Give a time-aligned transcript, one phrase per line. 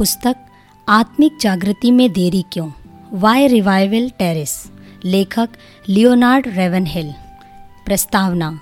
[0.00, 0.36] पुस्तक
[0.88, 2.70] आत्मिक जागृति में देरी क्यों?
[3.12, 4.70] वाई रिवाइवल टेरिस
[5.04, 5.48] लेखक
[5.88, 7.12] लियोनार्ड रेवनहिल
[7.86, 8.60] प्रस्तावना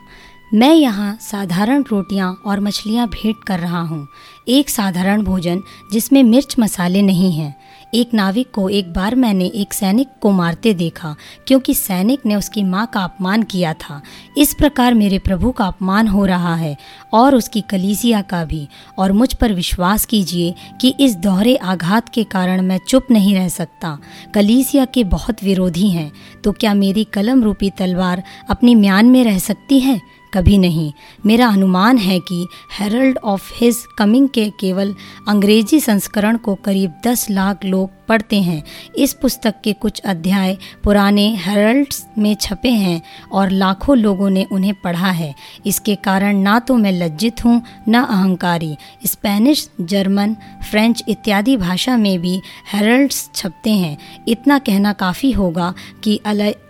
[0.54, 4.08] मैं यहाँ साधारण रोटियाँ और मछलियाँ भेंट कर रहा हूँ।
[4.48, 5.60] एक साधारण भोजन
[5.92, 7.54] जिसमें मिर्च मसाले नहीं हैं।
[7.94, 11.14] एक नाविक को एक बार मैंने एक सैनिक को मारते देखा,
[11.46, 14.00] क्योंकि सैनिक ने उसकी माँ का अपमान किया था।
[14.38, 16.76] इस प्रकार मेरे प्रभु का अपमान हो रहा है,
[17.14, 18.68] और उसकी कलीसिया का भी।
[18.98, 23.48] और मुझ पर विश्वास कीजिए कि इस दोहरे आघात के कारण मैं चुप नहीं रह
[23.48, 23.98] सकता।
[24.34, 26.12] कलीसिया के बहुत विरोधी हैं।
[26.44, 30.00] तो क्या मेरी कलम रूपी तलवार अपनी म्यान में रह सकती है?
[30.34, 30.92] कभी नहीं।
[31.26, 32.46] मेरा अनुमान है कि
[32.78, 34.94] हेरल्ड ऑफ़ हिज कमिंग के केवल
[35.28, 38.62] अंग्रेज़ी संस्करण को करीब दस लाख लोग पढ़ते हैं।
[38.96, 43.00] इस पुस्तक के कुछ अध्याय पुराने हेरल्ड्स में छपे हैं
[43.32, 45.34] और लाखों लोगों ने उन्हें पढ़ा है।
[45.66, 48.76] इसके कारण ना तो मैं लज्जित हूँ, न अहंकारी।
[49.06, 50.36] स्पेनिश, जर्मन,
[50.70, 52.40] फ्रेंच इत्यादि भाषा में भी
[52.72, 53.96] हेरल्ड्स छपते हैं।
[54.28, 55.72] इतना कहना काफ़ी होगा
[56.04, 56.20] कि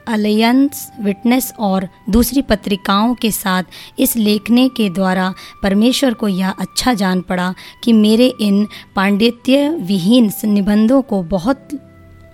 [0.09, 3.62] अलायंस विटनेस और दूसरी पत्रिकाओं के साथ
[3.99, 7.53] इस लेखने के द्वारा परमेश्वर को यह अच्छा जान पड़ा
[7.84, 11.69] कि मेरे इन पांडित्य विहीन निबंधों को बहुत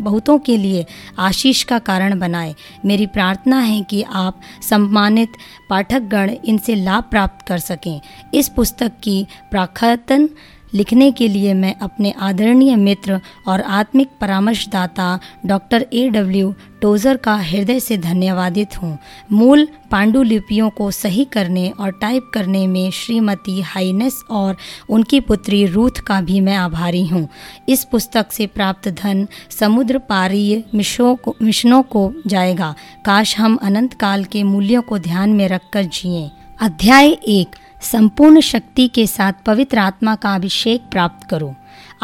[0.01, 0.87] बहुतों के लिए
[1.19, 5.29] आशीष का कारण बनाए। मेरी प्रार्थना है कि आप सम्मानित
[5.71, 8.01] पाठकगण इनसे लाभ प्राप्त कर सकें।
[8.35, 10.29] इस पुस्तक की प्राखतन
[10.75, 17.35] लिखने के लिए मैं अपने आदरणीय मित्र और आत्मिक परामर्शदाता डॉक्टर ए डब्ल्यू टोज़र का
[17.37, 18.99] हृदय से धन्यवादित हूँ।
[19.33, 24.57] मूल पांडुलिपियों को सही करने और टाइप करने में श्रीमती हाइनेस और
[24.91, 27.29] उनकी पुत्री रूथ का भी मैं आभारी हूँ।
[27.69, 32.75] इस पुस्तक से प्राप्त धन समुद्र पारीय मिशों को, मिशनों को जाएगा।
[33.07, 38.89] काश हम अनंत काल के मूल्यों को ध्यान में रखकर जिए। अध्याय एक संपूर्ण शक्ति
[38.89, 41.55] के साथ पवित्र आत्मा का अभिषेक प्राप्त करो।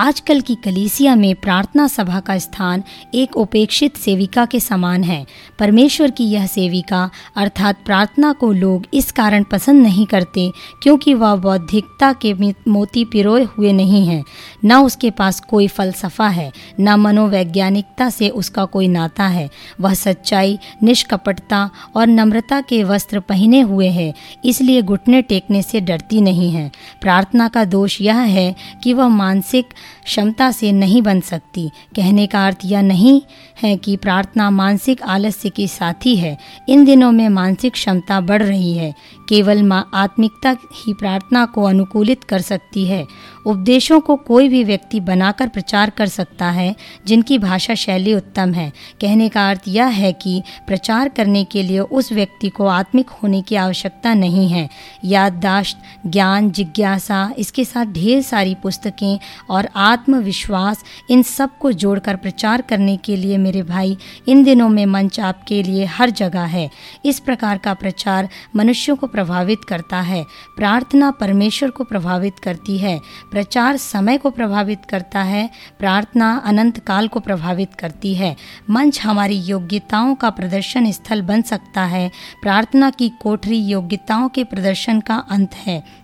[0.01, 2.83] आजकल की कलीसिया में प्रार्थना सभा का स्थान
[3.15, 5.27] एक उपेक्षित सेविका के समान है।
[5.59, 10.51] परमेश्वर की यह सेविका, अर्थात प्रार्थना को लोग इस कारण पसंद नहीं करते,
[10.83, 12.33] क्योंकि वह बौद्धिकता के
[12.69, 14.23] मोती पिरोए हुए नहीं हैं।
[14.65, 16.51] न उसके पास कोई फलसफा है,
[16.81, 19.49] न मनोवैज्ञानिकता से उसका कोई नाता है।
[19.81, 24.13] वह सच्चाई, निष्कपटता और नम्रता के वस्त्र पहने हुए है,
[24.45, 29.75] इसलिए घुटने टेकने से डरती नहीं है। प्रार्थना का दोष यह है कि वह मानसिक
[30.05, 33.23] क्षमता से नहीं बन सकती। कहने का अर्थ यह नहीं
[33.63, 38.75] है कि प्रार्थना मानसिक आलस्य की साथी है। इन दिनों में मानसिक क्षमता बढ़ रही
[38.75, 38.95] है।
[39.29, 43.07] केवल आत्मिकता ही प्रार्थना को अनुकूलित कर सकती है।
[43.47, 48.73] उपदेशों को कोई भी व्यक्ति बनाकर प्रचार कर सकता है, जिनकी भाषा शैली उत्तम है।
[49.01, 53.43] कहने का अर्थ यह है कि प्रचार करने के लिए उस व्यक्ति को आत्मिक होने
[53.43, 54.69] की आवश्यकता नहीं है।
[55.05, 59.19] याददाश्त, ज्ञान, जिज्ञासा, इसके साथ ढेर सारी पुस्तकें
[59.51, 63.97] और आत्मविश्वास, इन सबको जोड़कर प्रचार करने के लिए मेरे भाई,
[64.29, 66.71] इन दिनों में मंच आपके लिए हर जगह है।
[67.05, 70.25] इस प्रकार का प्रचार मनुष्यों को प्रभावित करता है।
[70.57, 77.09] प्रार्थना परमेश्वर को प्रभावित करती है। प्रचार समय को प्रभावित करता है, प्रार्थना अनंत काल
[77.09, 78.37] को प्रभावित करती है।
[78.71, 82.11] मंच हमारी योग्यताओं का प्रदर्शन स्थल बन सकता है।
[82.43, 86.01] प्रार्थना की कोठरी योग्यताओं के प्रदर्शन का अंत है।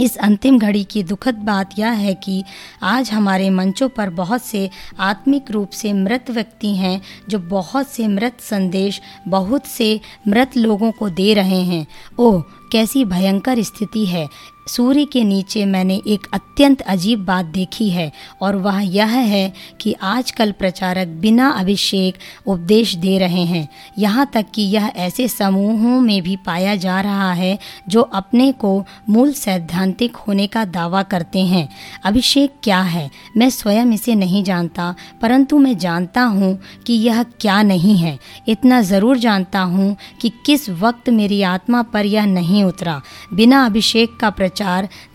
[0.00, 2.44] इस अंतिम घड़ी की दुखद बात यह है कि
[2.82, 8.08] आज हमारे मंचों पर बहुत से आत्मिक रूप से मृत व्यक्ति हैं, जो बहुत से
[8.08, 11.86] मृत संदेश, बहुत से मृत लोगों को दे रहे हैं।
[12.18, 14.28] ओह, कैसी भयंकर स्थिति है।
[14.66, 18.10] सूर्य के नीचे मैंने एक अत्यंत अजीब बात देखी है,
[18.42, 23.68] और वह यह है कि आजकल प्रचारक बिना अभिषेक उपदेश दे रहे हैं।
[23.98, 27.58] यहाँ तक कि यह ऐसे समूहों में भी पाया जा रहा है,
[27.88, 31.68] जो अपने को मूल सैद्धांतिक होने का दावा करते हैं।
[32.04, 33.10] अभिषेक क्या है?
[33.36, 38.18] मैं स्वयं इसे नहीं जानता, परंतु मैं जानता हूँ कि यह क्या नहीं है।
[38.48, 43.00] इतना ज़रूर जानता हूँ कि किस वक्त मेरी आत्मा पर यह नहीं उतरा।
[43.34, 44.50] बिना अभिषेक का प्रचार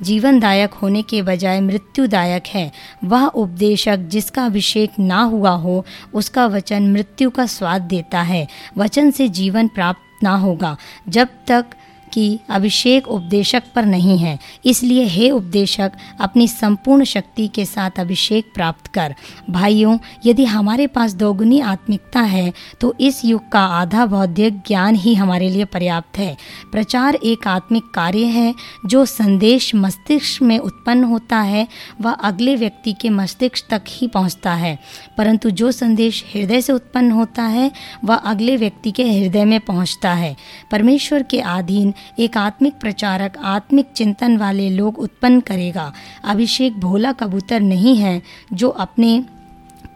[0.01, 2.71] जीवनदायक होने के बजाय मृत्युदायक है।
[3.03, 8.47] वह उपदेशक जिसका अभिषेक ना हुआ हो, उसका वचन मृत्यु का स्वाद देता है।
[8.77, 10.77] वचन से जीवन प्राप्त ना होगा।
[11.09, 11.65] जब तक
[12.13, 18.51] कि अभिषेक उपदेशक पर नहीं है। इसलिए हे उपदेशक, अपनी संपूर्ण शक्ति के साथ अभिषेक
[18.55, 19.15] प्राप्त कर।
[19.49, 22.51] भाइयों, यदि हमारे पास दोगुनी आत्मिकता है
[22.81, 26.35] तो इस युग का आधा बौद्धिक ज्ञान ही हमारे लिए पर्याप्त है।
[26.71, 28.53] प्रचार एक आत्मिक कार्य है,
[28.85, 31.67] जो संदेश मस्तिष्क में उत्पन्न होता है,
[32.01, 34.77] वह अगले व्यक्ति के मस्तिष्क तक ही पहुँचता है।
[35.17, 37.71] परंतु जो संदेश हृदय से उत्पन्न होता है,
[38.05, 40.35] वह अगले व्यक्ति के हृदय में पहुँचता है।
[40.71, 47.59] परमेश्वर के अधीन एक आत्मिक प्रचारक, आत्मिक चिंतन वाले लोग उत्पन्न करेगा। अभिषेक भोला कबूतर
[47.59, 48.21] नहीं है,
[48.53, 49.23] जो अपने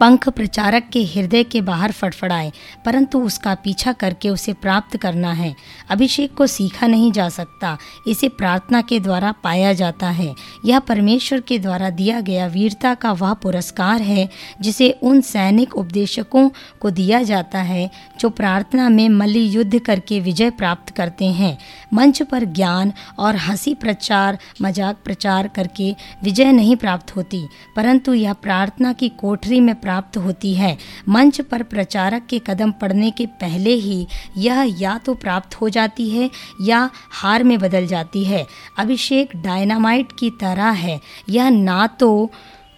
[0.02, 2.50] पंख प्रचारक के हृदय के बाहर फड़फड़ाए,
[2.84, 5.54] परंतु उसका पीछा करके उसे प्राप्त करना है।
[5.90, 7.76] अभिषेक को सीखा नहीं जा सकता।
[8.08, 10.34] इसे प्रार्थना के द्वारा पाया जाता है।
[10.64, 14.28] यह परमेश्वर के द्वारा दिया गया वीरता का वह पुरस्कार है,
[14.60, 16.48] जिसे उन सैनिक उपदेशकों
[16.80, 17.90] को दिया जाता है,
[18.20, 21.56] जो प्रार्थना में मल्ल युद्ध करके विजय प्राप्त करते हैं।
[21.94, 25.94] मंच पर ज्ञान और हँसी प्रचार, मज़ाक प्रचार करके
[26.24, 27.46] विजय नहीं प्राप्त होती,
[27.76, 30.78] परंतु यह प्रार्थना की कोठरी में प्राप्त प्राप्त होती है।
[31.08, 34.06] मंच पर प्रचारक के कदम पड़ने के पहले ही
[34.36, 36.30] यह या तो प्राप्त हो जाती है
[36.62, 38.46] या हार में बदल जाती है।
[38.78, 42.30] अभिषेक डायनामाइट की तरह है। यह ना तो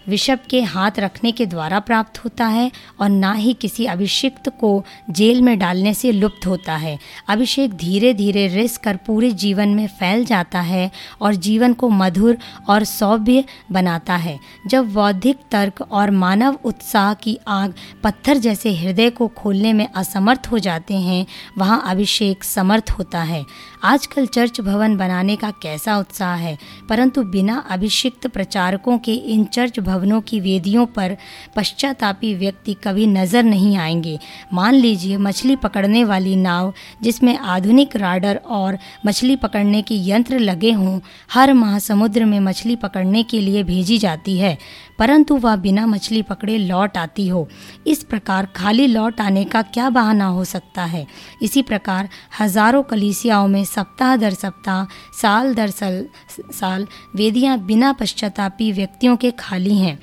[0.08, 4.84] विषप के हाथ रखने के द्वारा प्राप्त होता है और ना ही किसी अभिषिक्त को
[5.10, 6.98] जेल में डालने से लुप्त होता है।
[7.28, 10.90] अभिषेक धीरे धीरे रिस कर पूरे जीवन में फैल जाता है
[11.20, 17.38] और जीवन को मधुर और सौभ्य बनाता है। जब बौद्धिक तर्क और मानव उत्साह की
[17.48, 21.26] आग पत्थर जैसे हृदय को खोलने में असमर्थ हो जाते हैं,
[21.58, 23.44] वहाँ अभिषेक समर्थ होता है।
[23.84, 26.58] आजकल चर्च भवन बनाने का कैसा उत्साह है?
[26.88, 31.16] परंतु बिना अभिषिक्त प्रचारकों के इन चर्च भवनों की वेदियों पर
[31.56, 34.18] पश्चातापी व्यक्ति कभी नज़र नहीं आएँगे।
[34.52, 40.72] मान लीजिए मछली पकड़ने वाली नाव, जिसमें आधुनिक राडर और मछली पकड़ने के यंत्र लगे
[40.72, 41.00] हों,
[41.32, 44.58] हर माह समुद्र में मछली पकड़ने के लिए भेजी जाती है।
[44.98, 47.48] परंतु वह बिना मछली पकड़े लौट आती हो।
[47.86, 51.06] इस प्रकार खाली लौट आने का क्या बहाना हो सकता है?
[51.42, 52.08] इसी प्रकार
[52.40, 54.84] हज़ारों कलीसियाओं में सप्ताह दर सप्ताह,
[55.20, 56.06] साल दर साल
[56.52, 56.86] साल
[57.16, 59.98] वेदियाँ बिना पश्चातापी व्यक्तियों के खाली हैं।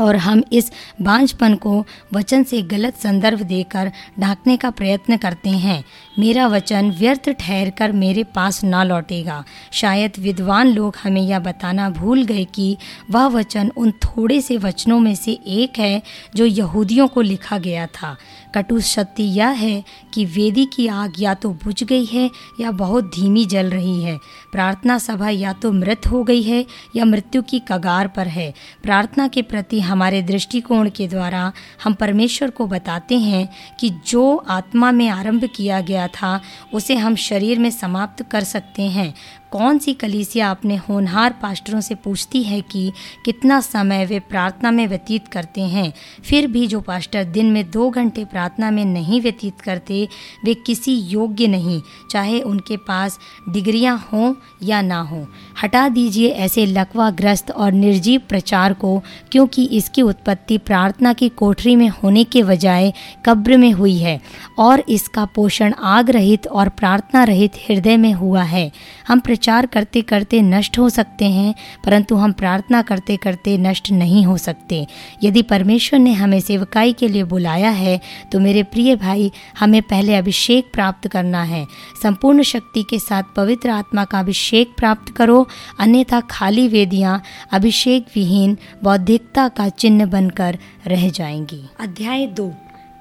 [0.00, 0.70] और हम इस
[1.02, 1.84] बांझपन को
[2.14, 3.90] वचन से गलत संदर्भ देकर
[4.20, 5.84] ढांकने का प्रयत्न करते हैं।
[6.18, 11.90] मेरा वचन व्यर्थ ठहर कर मेरे पास ना लौटेगा। शायद विद्वान लोग हमें यह बताना
[11.90, 12.76] भूल गए कि
[13.10, 16.02] वह वचन उन थोड़े से वचनों में से एक है
[16.36, 18.16] जो यहूदियों को लिखा गया था।
[18.54, 19.84] कटु सत्य यह है
[20.14, 22.30] कि वेदी की आग या तो बुझ गई है
[22.60, 24.18] या बहुत धीमी जल रही है।
[24.52, 26.64] प्रार्थना सभा या तो मृत हो गई है
[26.96, 28.52] या मृत्यु की कगार पर है।
[28.82, 31.52] प्रार्थना के प्रति हमारे दृष्टिकोण के द्वारा
[31.84, 33.48] हम परमेश्वर को बताते हैं
[33.80, 36.40] कि जो आत्मा में आरंभ किया गया था
[36.72, 39.14] उसे हम शरीर में समाप्त कर सकते हैं।
[39.54, 42.92] कौन सी कलीसिया अपने होनहार पास्टरों से पूछती है कि
[43.24, 45.92] कितना समय वे प्रार्थना में व्यतीत करते हैं?
[46.24, 50.08] फिर भी जो पास्टर दिन में दो घंटे प्रार्थना में नहीं व्यतीत करते,
[50.44, 51.80] वे किसी योग्य नहीं,
[52.10, 53.18] चाहे उनके पास
[53.48, 55.24] डिग्रियाँ हों या ना हों।
[55.62, 59.02] हटा दीजिए ऐसे लकवाग्रस्त और निर्जीव प्रचार को,
[59.32, 62.92] क्योंकि इसकी उत्पत्ति प्रार्थना की कोठरी में होने के बजाय
[63.26, 64.20] कब्र में हुई है,
[64.58, 68.72] और इसका पोषण आग रहित और प्रार्थना रहित हृदय में हुआ है।
[69.08, 71.54] हम प्रचार करते करते नष्ट हो सकते हैं,
[71.84, 74.86] परंतु हम प्रार्थना करते करते नष्ट नहीं हो सकते।
[75.22, 78.00] यदि परमेश्वर ने हमें सेवकाई के लिए बुलाया है
[78.32, 81.64] तो मेरे प्रिय भाई, हमें पहले अभिषेक प्राप्त करना है।
[82.02, 85.46] संपूर्ण शक्ति के साथ पवित्र आत्मा का अभिषेक प्राप्त करो,
[85.80, 92.48] अन्यथा खाली वेदियाँ अभिषेक विहीन बौद्धिकता का चिन्ह बनकर रह जाएँगी। अध्याय दो।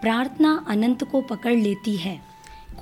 [0.01, 2.32] प्रार्थना अनंत को पकड़ लेती है।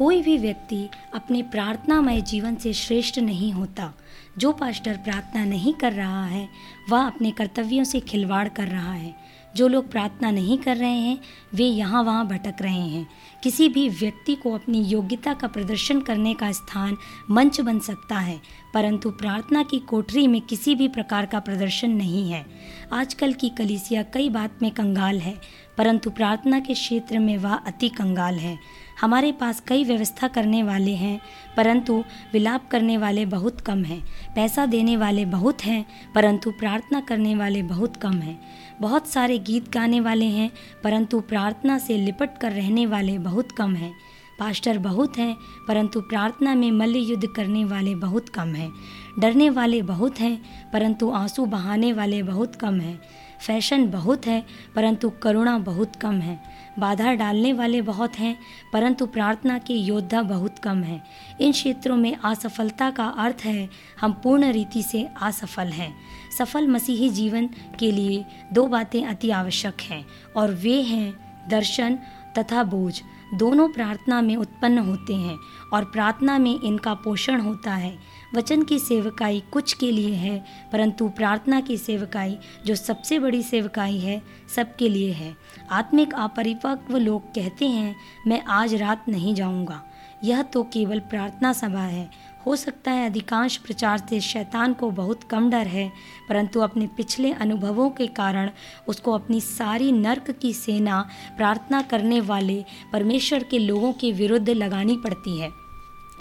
[0.01, 3.93] कोई भी व्यक्ति अपने प्रार्थनामय जीवन से श्रेष्ठ नहीं होता।
[4.37, 6.49] जो पास्टर प्रार्थना नहीं कर रहा है,
[6.89, 9.15] वह अपने कर्तव्यों से खिलवाड़ कर रहा है।
[9.55, 11.19] जो लोग प्रार्थना नहीं कर रहे हैं,
[11.53, 13.07] वे यहाँ वहाँ भटक रहे हैं।
[13.43, 16.97] किसी भी व्यक्ति को अपनी योग्यता का प्रदर्शन करने का स्थान
[17.31, 18.41] मंच बन सकता है,
[18.73, 22.45] परंतु प्रार्थना की कोठरी में किसी भी प्रकार का प्रदर्शन नहीं है।
[22.93, 25.37] आजकल की कलिसिया कई बात में कंगाल है,
[25.77, 28.59] परंतु प्रार्थना के क्षेत्र में वह अति कंगाल है।
[29.01, 31.21] हमारे पास कई व्यवस्था करने वाले हैं,
[31.57, 32.03] परंतु
[32.33, 34.01] विलाप करने वाले बहुत कम हैं।
[34.35, 38.41] पैसा देने वाले बहुत हैं, परंतु प्रार्थना करने वाले बहुत कम हैं।
[38.81, 40.51] बहुत सारे गीत गाने वाले हैं,
[40.83, 43.93] परंतु प्रार्थना से लिपट कर रहने वाले बहुत कम हैं।
[44.39, 48.71] पास्टर बहुत हैं, परंतु प्रार्थना में मल्ल युद्ध करने वाले बहुत कम हैं।
[49.19, 50.41] डरने वाले बहुत हैं,
[50.73, 53.01] परंतु आँसू बहाने वाले बहुत कम हैं।
[53.47, 58.35] फ़ैशन बहुत है, परंतु करुणा बहुत कम है। बाधा डालने वाले बहुत हैं,
[58.73, 61.01] परंतु प्रार्थना के योद्धा बहुत कम हैं।
[61.41, 63.69] इन क्षेत्रों में असफलता का अर्थ है,
[64.01, 65.93] हम पूर्ण रीति से असफल हैं।
[66.37, 70.05] सफल मसीही जीवन के लिए दो बातें अति आवश्यक हैं,
[70.37, 71.13] और वे हैं
[71.49, 71.99] दर्शन
[72.37, 73.01] तथा बोझ।
[73.33, 75.37] दोनों प्रार्थना में उत्पन्न होते हैं,
[75.73, 77.97] और प्रार्थना में इनका पोषण होता है।
[78.35, 83.97] वचन की सेवकाई कुछ के लिए है, परंतु प्रार्थना की सेवकाई, जो सबसे बड़ी सेवकाई
[83.97, 84.21] है
[84.55, 85.35] सबके लिए है।
[85.71, 87.95] आत्मिक अपरिपक्व लोग कहते हैं,
[88.27, 89.83] मैं आज रात नहीं जाऊँगा।
[90.23, 92.09] यह तो केवल प्रार्थना सभा है।
[92.45, 95.91] हो सकता है अधिकांश प्रचार से शैतान को बहुत कम डर है,
[96.29, 98.49] परंतु अपने पिछले अनुभवों के कारण
[98.87, 104.97] उसको अपनी सारी नर्क की सेना प्रार्थना करने वाले परमेश्वर के लोगों के विरुद्ध लगानी
[104.97, 105.60] पड़ती है।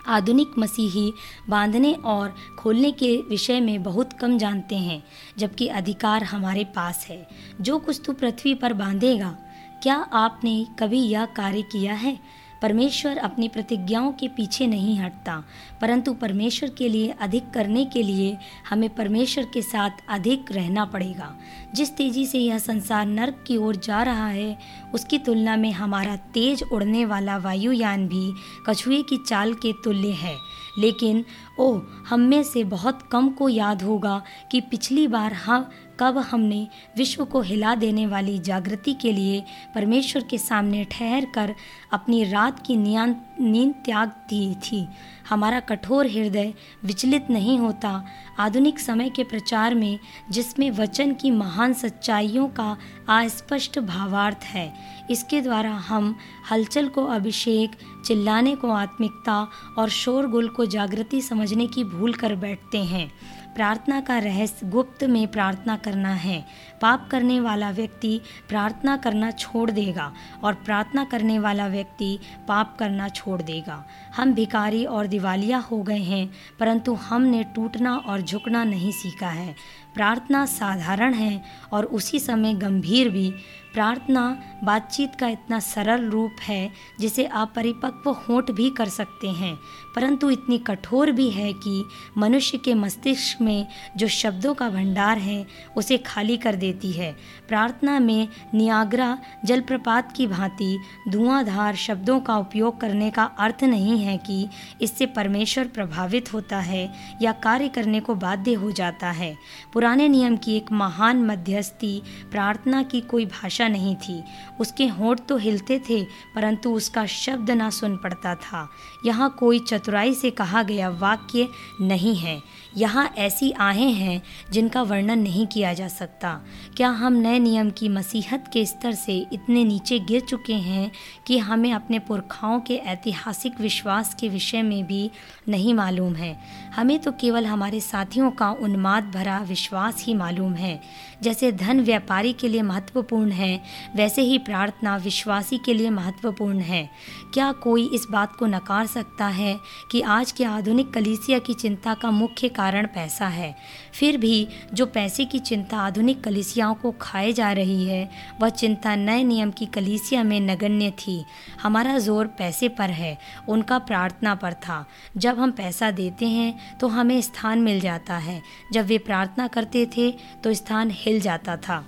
[0.07, 1.13] आधुनिक मसीही
[1.49, 5.03] बांधने और खोलने के विषय में बहुत कम जानते हैं,
[5.39, 7.29] जबकि अधिकार हमारे पास है।
[7.61, 9.37] जो कुछ तू पृथ्वी पर बांधेगा,
[9.83, 12.40] क्या आपने कभी यह कार्य किया है?
[12.63, 15.45] परमेश्वर अपनी प्रतिज्ञाओं के पीछे नहीं हटता,
[15.81, 18.37] परंतु परमेश्वर के लिए अधिक करने के लिए
[18.71, 21.37] हमें परमेश्वर के साथ अधिक रहना पड़ेगा।
[21.75, 24.59] जिस तेज़ी से यह संसार नर्क की ओर जा रहा है,
[24.95, 28.33] उसकी तुलना में हमारा तेज उड़ने वाला वायुयान भी
[28.67, 30.37] कछुए की चाल के तुल्य है।
[30.79, 31.25] लेकिन
[31.59, 35.69] ओह, हम में से बहुत कम को याद होगा कि पिछली बार हम
[36.01, 39.43] कब हमने विश्व को हिला देने वाली जागृति के लिए
[39.75, 41.55] परमेश्वर के सामने ठहर कर
[41.93, 44.87] अपनी रात की नींद त्याग दी थी।
[45.29, 46.53] हमारा कठोर हृदय
[46.85, 48.05] विचलित नहीं होता।
[48.39, 49.99] आधुनिक समय के प्रचार में,
[50.31, 52.77] जिसमें वचन की महान सच्चाइयों का
[53.09, 54.73] अस्पष्ट भावार्थ है,
[55.11, 56.15] इसके द्वारा हम
[56.51, 57.71] हलचल को अभिषेक,
[58.05, 63.11] चिल्लाने को आत्मिकता और शोरगुल को जागृति समझने की भूल कर बैठते हैं।
[63.55, 66.45] प्रार्थना का रहस्य गुप्त में प्रार्थना करना है।
[66.83, 70.13] पाप करने वाला व्यक्ति प्रार्थना करना छोड़ देगा
[70.45, 72.19] और प्रार्थना करने वाला व्यक्ति
[72.49, 73.85] पाप करना छोड़ देगा।
[74.17, 79.55] हम भिकारी और दिवालिया हो गए हैं, परंतु हमने टूटना और झुकना नहीं सीखा है।
[79.95, 81.43] प्रार्थना साधारण है
[81.73, 83.31] और उसी समय गंभीर भी।
[83.73, 86.71] प्रार्थना बातचीत का इतना सरल रूप है
[87.01, 89.55] जिसे आप परिपक्व होंठ भी कर सकते हैं।
[89.95, 91.85] परंतु इतनी कठोर भी है कि
[92.19, 93.67] मनुष्य के मस्तिष्क में
[93.97, 97.13] जो शब्दों का भंडार है, उसे खाली कर देती है।
[97.49, 100.79] प्रार्थना में नियाग्रा, जलप्रपात की भांति
[101.09, 104.49] धुआंधार शब्दों का उपयोग करने का अर्थ नहीं है कि
[104.83, 106.89] इससे परमेश्वर प्रभावित होता है
[107.23, 109.37] या कार्य करने को बाध्य हो जाता है।
[109.73, 114.23] पुराने नियम की एक महान मध्यस्थी प्रार्थना की कोई भाषा नहीं थी।
[114.61, 116.03] उसके होंठ तो हिलते थे,
[116.35, 118.69] परंतु उसका शब्द ना सुन पड़ता था।
[119.07, 121.49] यहाँ कोई चतुराई से कहा गया वाक्य
[121.81, 122.43] नहीं है।
[122.77, 124.23] यहाँ ऐसी आहें हैं
[124.53, 126.41] जिनका वर्णन नहीं किया जा सकता।
[126.77, 130.91] क्या हम नए नियम की मसीहत के स्तर से इतने नीचे गिर चुके हैं
[131.27, 135.11] कि हमें अपने पुरखाओं के ऐतिहासिक विश्वास के विषय में भी
[135.49, 136.41] नहीं मालूम है?
[136.77, 140.81] हमें तो केवल हमारे साथियों का उन्माद भरा विश्वास ही मालूम है।
[141.23, 143.63] जैसे धन व्यापारी के लिए महत्वपूर्ण है,
[143.97, 146.91] वैसे ही प्रार्थना विश्वासी के लिए महत्वपूर्ण है।
[147.35, 149.59] क्या कोई इस बात को नकार सकता है
[149.91, 153.55] कि आज के आधुनिक कलीसिया की चिंता का मुख्य कारण पैसा है।
[153.95, 158.09] फिर भी, जो पैसे की चिंता आधुनिक कलीसियाओं को खाए जा रही है,
[158.41, 161.23] वह चिंता नए नियम की कलीसिया में नगण्य थी।
[161.63, 163.17] हमारा ज़ोर पैसे पर है,
[163.49, 164.85] उनका प्रार्थना पर था।
[165.17, 169.87] जब हम पैसा देते हैं तो हमें स्थान मिल जाता है। जब वे प्रार्थना करते
[169.97, 170.11] थे
[170.45, 171.85] तो स्थान हिल जाता था।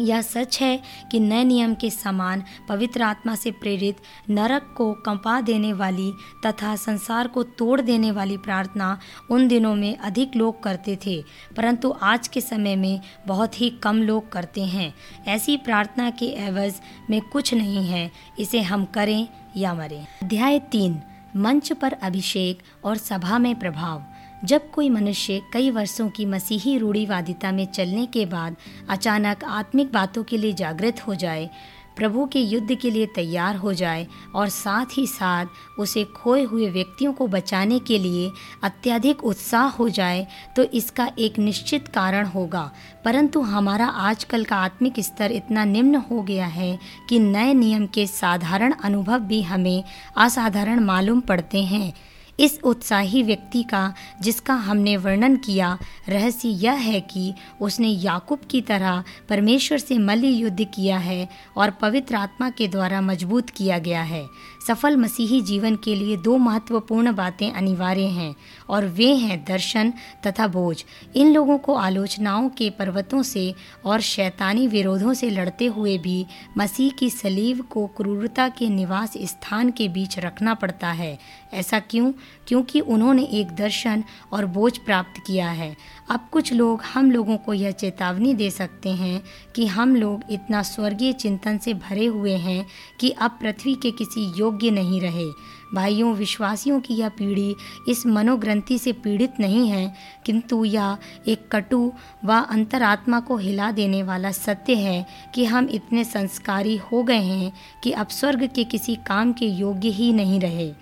[0.00, 3.96] यह सच है कि नए नियम के समान पवित्र आत्मा से प्रेरित
[4.30, 6.10] नरक को कंपा देने वाली
[6.46, 8.98] तथा संसार को तोड़ देने वाली प्रार्थना
[9.30, 11.22] उन दिनों में अधिक लोग करते थे,
[11.56, 14.92] परंतु आज के समय में बहुत ही कम लोग करते हैं।
[15.26, 21.00] ऐसी प्रार्थना के एवज में कुछ नहीं है, इसे हम करें या मरें। अध्याय तीन,
[21.36, 24.04] मंच पर अभिषेक और सभा में प्रभाव।
[24.44, 28.56] जब कोई मनुष्य कई वर्षों की मसीही रूढ़ीवादिता में चलने के बाद
[28.88, 31.50] अचानक आत्मिक बातों के लिए जागृत हो जाए,
[31.96, 35.46] प्रभु के युद्ध के लिए तैयार हो जाए और साथ ही साथ
[35.78, 38.30] उसे खोए हुए व्यक्तियों को बचाने के लिए
[38.62, 40.26] अत्यधिक उत्साह हो जाए
[40.56, 42.70] तो इसका एक निश्चित कारण होगा।
[43.04, 46.78] परंतु हमारा आजकल का आत्मिक स्तर इतना निम्न हो गया है
[47.08, 49.84] कि नए नियम के साधारण अनुभव भी हमें
[50.16, 51.92] असाधारण मालूम पड़ते हैं।
[52.40, 55.78] इस उत्साही व्यक्ति का, जिसका हमने वर्णन किया,
[56.08, 61.70] रहस्य यह है कि उसने याकूब की तरह परमेश्वर से मल्ल युद्ध किया है और
[61.70, 64.26] पवित्र आत्मा के द्वारा मज़बूत किया गया है।
[64.66, 68.34] सफल मसीही जीवन के लिए दो महत्वपूर्ण बातें अनिवार्य हैं
[68.68, 69.92] और वे हैं दर्शन
[70.26, 70.84] तथा बोझ।
[71.16, 76.26] इन लोगों को आलोचनाओं के पर्वतों से और शैतानी विरोधों से लड़ते हुए भी
[76.58, 81.18] मसीह की सलीब को क्रूरता के निवास स्थान के बीच रखना पड़ता है।
[81.52, 82.12] ऐसा क्यों?
[82.48, 85.76] क्योंकि उन्होंने एक दर्शन और बोझ प्राप्त किया है।
[86.10, 89.22] अब कुछ लोग हम लोगों को यह चेतावनी दे सकते हैं
[89.56, 92.66] कि हम लोग इतना स्वर्गीय चिंतन से भरे हुए हैं
[93.00, 95.26] कि अब पृथ्वी के किसी योग्य नहीं रहे।
[95.74, 97.54] भाइयों, विश्वासियों की यह पीढ़ी
[97.88, 99.94] इस मनोग्रंथि से पीड़ित नहीं है,
[100.26, 100.96] किंतु यह
[101.28, 101.92] एक कटु
[102.24, 107.52] व अंतरात्मा को हिला देने वाला सत्य है कि हम इतने संस्कारी हो गए हैं
[107.84, 110.72] कि अब स्वर्ग के किसी काम के योग्य ही नहीं रहे।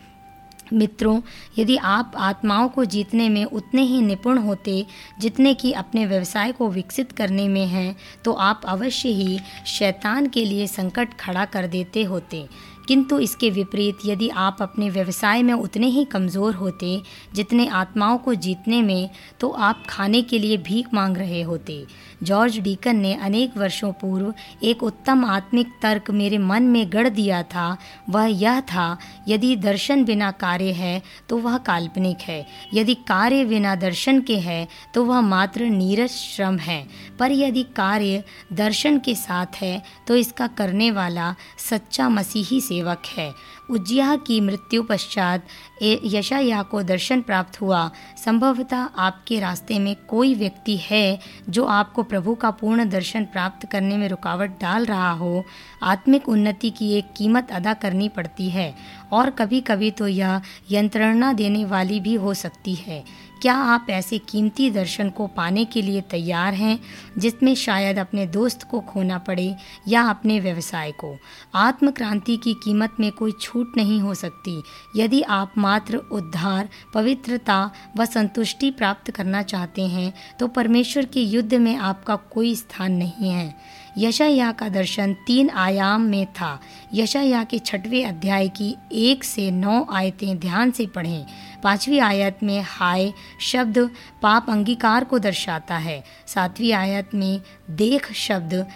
[0.72, 1.20] मित्रों,
[1.58, 4.86] यदि आप आत्माओं को जीतने में उतने ही निपुण होते,
[5.18, 10.44] जितने कि अपने व्यवसाय को विकसित करने में हैं तो आप अवश्य ही शैतान के
[10.44, 12.46] लिए संकट खड़ा कर देते होते।
[12.88, 17.00] किंतु इसके विपरीत, यदि आप अपने व्यवसाय में उतने ही कमज़ोर होते,
[17.34, 21.84] जितने आत्माओं को जीतने में तो आप खाने के लिए भीख मांग रहे होते।
[22.22, 27.42] जॉर्ज डीकन ने अनेक वर्षों पूर्व एक उत्तम आत्मिक तर्क मेरे मन में गढ़ दिया
[27.44, 27.76] था।
[28.10, 28.96] वह यह था,
[29.28, 34.66] यदि दर्शन बिना कार्य है तो वह काल्पनिक है। यदि कार्य बिना दर्शन के है
[34.94, 36.86] तो वह मात्र नीरस श्रम है।
[37.18, 43.30] पर यदि कार्य दर्शन के साथ है तो इसका करने वाला सच्चा मसीही सेवक है।
[43.70, 45.46] उज्जिया की मृत्यु पश्चात
[45.82, 47.90] यशाया को दर्शन प्राप्त हुआ।
[48.24, 51.18] संभवतः आपके रास्ते में कोई व्यक्ति है
[51.48, 55.44] जो आपको प्रभु का पूर्ण दर्शन प्राप्त करने में रुकावट डाल रहा हो।
[55.82, 58.74] आत्मिक उन्नति की एक कीमत अदा करनी पड़ती है
[59.12, 63.04] और कभी कभी तो यह यंत्रणा देने वाली भी हो सकती है।
[63.42, 66.78] क्या आप ऐसे कीमती दर्शन को पाने के लिए तैयार हैं,
[67.18, 69.54] जिसमें शायद अपने दोस्त को खोना पड़े
[69.88, 71.16] या अपने व्यवसाय को?
[71.54, 74.62] आत्म क्रांति की कीमत में कोई छूट नहीं हो सकती।
[74.96, 81.54] यदि आप मात्र उद्धार, पवित्रता व संतुष्टि प्राप्त करना चाहते हैं तो परमेश्वर के युद्ध
[81.54, 83.54] में आपका कोई स्थान नहीं है।
[83.98, 86.60] यशाया का दर्शन तीन आयाम में था।
[86.94, 91.26] यशाया के छठवें अध्याय की एक से नौ आयतें ध्यान से पढ़ें।
[91.62, 93.78] पांचवी आयत में हाय शब्द
[94.22, 98.66] पाप अंगीकार को दर्शाता है। सातवीं आयत में देख शब्द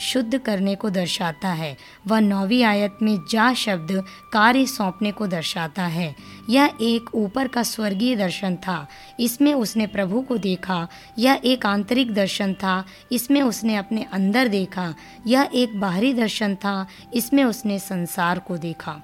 [0.00, 1.76] शुद्ध करने को दर्शाता है।
[2.06, 6.14] व नौवीं आयत में जा शब्द कार्य सौंपने को दर्शाता है।
[6.50, 8.86] यह एक ऊपर का स्वर्गीय दर्शन था।
[9.20, 14.94] इसमें उसने प्रभु को देखा। यह एक आंतरिक दर्शन था। इसमें उसने अपने अंदर देखा।
[15.26, 19.00] यह एक बाहरी दर्शन था। इसमें उसने संसार को देखा।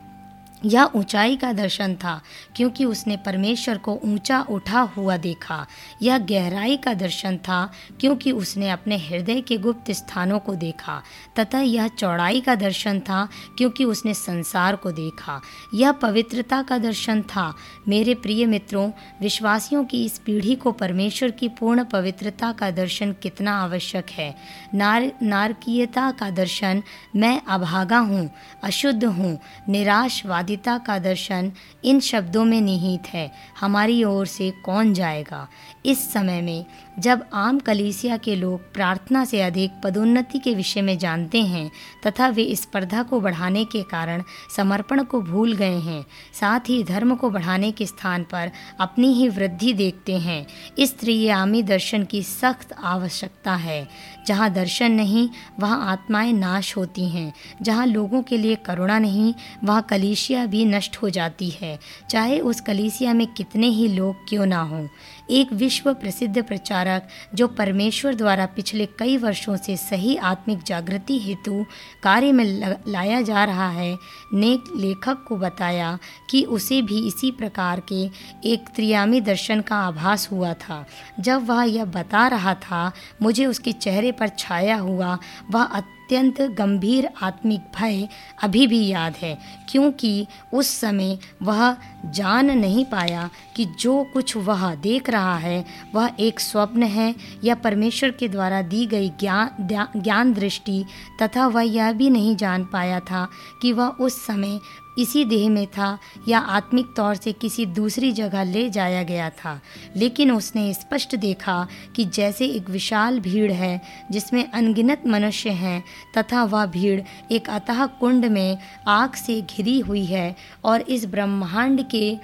[0.64, 2.20] यह ऊंचाई का दर्शन था,
[2.56, 5.66] क्योंकि उसने परमेश्वर को ऊँचा उठा हुआ देखा।
[6.02, 11.02] यह गहराई का दर्शन था, क्योंकि उसने अपने हृदय के गुप्त स्थानों को देखा।
[11.38, 13.28] तथा यह चौड़ाई का दर्शन था,
[13.58, 15.40] क्योंकि उसने संसार को देखा।
[15.74, 17.54] यह पवित्रता का दर्शन था।
[17.88, 23.58] मेरे प्रिय मित्रों, विश्वासियों की इस पीढ़ी को परमेश्वर की पूर्ण पवित्रता का दर्शन कितना
[23.62, 24.34] आवश्यक है।
[24.74, 26.82] नार, नारकीयता का दर्शन
[27.16, 28.30] मैं अभागा हूँ,
[28.62, 31.52] अशुद्ध हूँ, निराशवादी पिता का दर्शन
[31.84, 35.48] इन शब्दों में निहित है। हमारी ओर से कौन जाएगा?
[35.84, 36.64] इस समय में,
[36.98, 41.70] जब आम कलीसिया के लोग प्रार्थना से अधिक पदोन्नति के विषय में जानते हैं
[42.06, 44.22] तथा वे इस स्पर्धा को बढ़ाने के कारण
[44.56, 46.04] समर्पण को भूल गए हैं,
[46.40, 50.46] साथ ही धर्म को बढ़ाने के स्थान पर अपनी ही वृद्धि देखते हैं,
[50.78, 53.86] इस त्रियामी दर्शन की सख्त आवश्यकता है।
[54.26, 55.28] जहाँ दर्शन नहीं,
[55.60, 60.96] वहाँ आत्माएँ नाश होती हैं। जहाँ लोगों के लिए करुणा नहीं, वहाँ कलीसिया भी नष्ट
[60.96, 61.78] हो जाती है।
[62.10, 64.86] चाहे उस कलीसिया में कितने ही लोग क्यों ना हों।
[65.30, 71.64] एक विश्व प्रसिद्ध प्रचारक जो परमेश्वर द्वारा पिछले कई वर्षों से सही आत्मिक जागृति हेतु
[72.02, 72.44] कार्य में
[72.88, 73.96] लाया जा रहा है।
[74.34, 75.98] ने लेखक को बताया
[76.30, 78.04] कि उसे भी इसी प्रकार के
[78.44, 80.84] एक त्रियामी दर्शन का आभास हुआ था।
[81.20, 82.90] जब वह यह बता रहा था,
[83.22, 85.18] मुझे उसके चेहरे पर छाया हुआ
[85.50, 88.08] वह अत्यंत गंभीर आत्मिक भय
[88.42, 89.38] अभी भी याद है,
[89.70, 96.10] क्योंकि उस समय वह जान नहीं पाया कि जो कुछ वह देख रहा है, वह
[96.20, 99.50] एक स्वप्न है या परमेश्वर के द्वारा दी गई ज्ञान
[99.96, 100.84] ज्ञान दृष्टि,
[101.22, 103.26] तथा वह यह भी नहीं जान पाया था
[103.62, 104.60] कि वह उस समय
[104.98, 109.60] इसी देह में था या आत्मिक तौर से किसी दूसरी जगह ले जाया गया था।
[109.96, 115.82] लेकिन उसने स्पष्ट देखा कि जैसे एक विशाल भीड़ है, जिसमें अनगिनत मनुष्य हैं,
[116.18, 117.00] तथा वह भीड़
[117.32, 118.58] एक अतः कुंड में
[118.88, 122.16] आग से घिरी हुई है और इस ब्रह्मांड के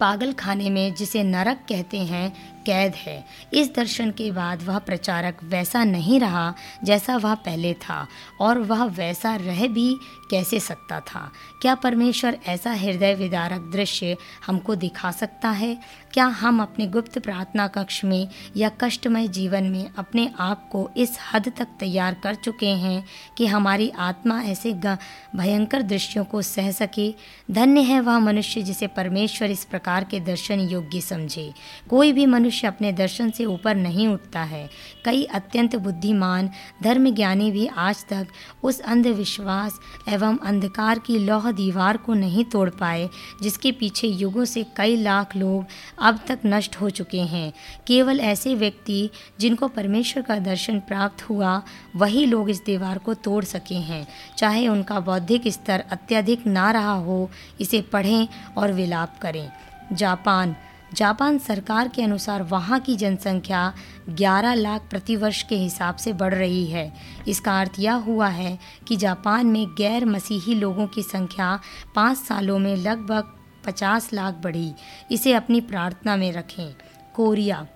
[0.00, 3.24] पागल खाने में जिसे नरक कहते हैं कैद है।
[3.54, 8.06] इस दर्शन के बाद वह प्रचारक वैसा नहीं रहा जैसा वह पहले था,
[8.40, 9.96] और वह वैसा रह भी
[10.30, 11.30] कैसे सकता था?
[11.62, 15.76] क्या परमेश्वर ऐसा हृदय विदारक दृश्य हमको दिखा सकता है?
[16.12, 21.18] क्या हम अपने गुप्त प्रार्थना कक्ष में या कष्टमय जीवन में अपने आप को इस
[21.32, 23.04] हद तक तैयार कर चुके हैं
[23.38, 27.14] कि हमारी आत्मा ऐसे भयंकर दृश्यों को सह सके?
[27.50, 31.52] धन्य है वह मनुष्य जिसे परमेश्वर इस प्रकार के दर्शन योग्य समझे।
[31.90, 34.68] कोई भी मनुष्य मनुष्य अपने दर्शन से ऊपर नहीं उठता है।
[35.04, 36.50] कई अत्यंत बुद्धिमान,
[36.82, 38.26] धर्मज्ञानी भी आज तक
[38.62, 43.08] उस अंधविश्वास एवं अंधकार की लौह दीवार को नहीं तोड़ पाए,
[43.42, 45.64] जिसके पीछे युगों से कई लाख लोग
[45.98, 47.52] अब तक नष्ट हो चुके हैं।
[47.86, 51.62] केवल ऐसे व्यक्ति जिनको परमेश्वर का दर्शन प्राप्त हुआ,
[51.96, 54.06] वही लोग इस दीवार को तोड़ सके हैं।
[54.38, 59.50] चाहे उनका बौद्धिक स्तर अत्यधिक ना रहा हो, इसे पढ़ें और विलाप करें।
[59.92, 60.54] जापान
[60.94, 63.74] जापान सरकार के अनुसार वहाँ की जनसंख्या
[64.10, 66.92] 11 लाख प्रतिवर्ष के हिसाब से बढ़ रही है।
[67.28, 71.60] इसका अर्थ यह हुआ है कि जापान में गैर मसीही लोगों की संख्या
[71.94, 73.34] पाँच सालों में लगभग
[73.66, 74.72] 50 लाख बढ़ी।
[75.12, 76.74] इसे अपनी प्रार्थना में रखें।
[77.14, 77.66] कोरिया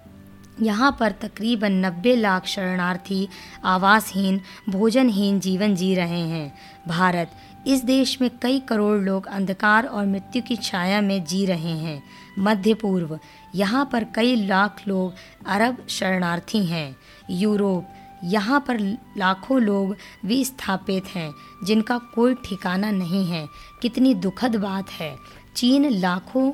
[0.63, 3.29] यहाँ पर तकरीबन 90 लाख शरणार्थी
[3.65, 6.55] आवासहीन, भोजनहीन जीवन जी रहे हैं।
[6.89, 7.31] भारत,
[7.67, 12.03] इस देश में कई करोड़ लोग अंधकार और मृत्यु की छाया में जी रहे हैं।
[12.39, 13.19] मध्य पूर्व,
[13.55, 15.15] यहाँ पर कई लाख लोग
[15.47, 16.97] अरब शरणार्थी हैं।
[17.31, 17.89] यूरोप,
[18.25, 18.81] यहाँ पर
[19.17, 23.47] लाखों लोग विस्थापित हैं, जिनका कोई ठिकाना नहीं है।
[23.83, 25.17] कितनी दुखद बात है।
[25.57, 26.53] चीन लाखों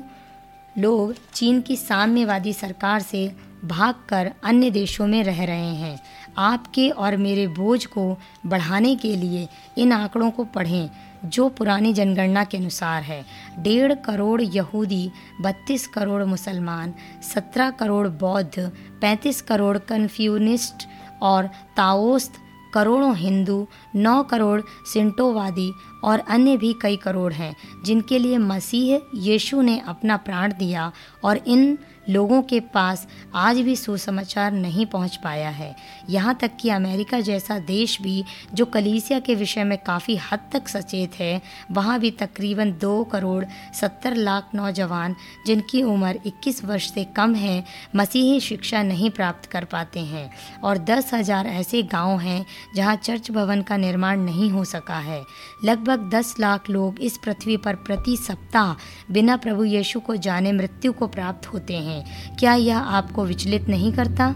[0.77, 3.35] लोग चीन की साम्यवादी सरकार से
[3.67, 5.99] भागकर अन्य देशों में रह रहे हैं।
[6.37, 9.47] आपके और मेरे बोझ को बढ़ाने के लिए
[9.77, 10.89] इन आंकड़ों को पढ़ें,
[11.25, 13.25] जो पुरानी जनगणना के अनुसार है।
[13.59, 16.93] डेढ़ करोड़ यहूदी, बत्तीस करोड़ मुसलमान,
[17.33, 20.87] सत्रह करोड़ बौद्ध, पैंतीस करोड़ कन्फ्यूनिस्ट
[21.21, 21.47] और
[21.77, 22.33] ताओस्त,
[22.73, 24.61] करोड़ों हिंदू, नौ करोड़
[24.93, 25.71] सिंटोवादी
[26.03, 30.91] और अन्य भी कई करोड़ हैं, जिनके लिए मसीह यीशु ने अपना प्राण दिया
[31.23, 31.77] और इन
[32.09, 35.75] लोगों के पास आज भी सुसमाचार नहीं पहुँच पाया है।
[36.09, 40.67] यहाँ तक कि अमेरिका जैसा देश भी, जो कलीसिया के विषय में काफ़ी हद तक
[40.67, 41.41] सचेत है,
[41.71, 45.15] वहाँ भी तकरीबन दो करोड़ सत्तर लाख नौजवान,
[45.47, 47.63] जिनकी उम्र 21 वर्ष से कम है,
[47.95, 50.29] मसीही शिक्षा नहीं प्राप्त कर पाते हैं।
[50.63, 55.23] और दस हज़ार ऐसे गाँव हैं, जहाँ चर्च भवन का निर्माण नहीं हो सका है।
[55.65, 58.75] लगभग दस लाख लोग इस पृथ्वी पर प्रति सप्ताह
[59.13, 63.69] बिना प्रभु यीशु को जाने मृत्यु को प्राप्त होते हैं। हैं क्या यह आपको विचलित
[63.69, 64.35] नहीं करता?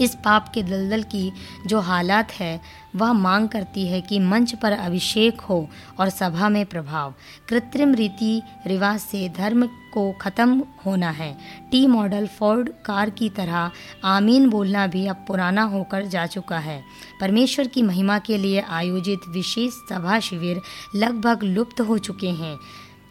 [0.00, 1.32] इस पाप के दलदल की
[1.66, 2.60] जो हालात है,
[2.96, 5.68] वह मांग करती है कि मंच पर अभिषेक हो
[6.00, 7.14] और सभा में प्रभाव।
[7.48, 11.38] कृत्रिम रीति रिवाज से धर्म को ख़त्म होना है।
[11.70, 13.70] टी मॉडल फोर्ड कार की तरह
[14.04, 16.82] आमीन बोलना भी अब पुराना होकर जा चुका है।
[17.20, 20.60] परमेश्वर की महिमा के लिए आयोजित विशेष सभा शिविर
[20.94, 22.56] लगभग लुप्त हो चुके हैं।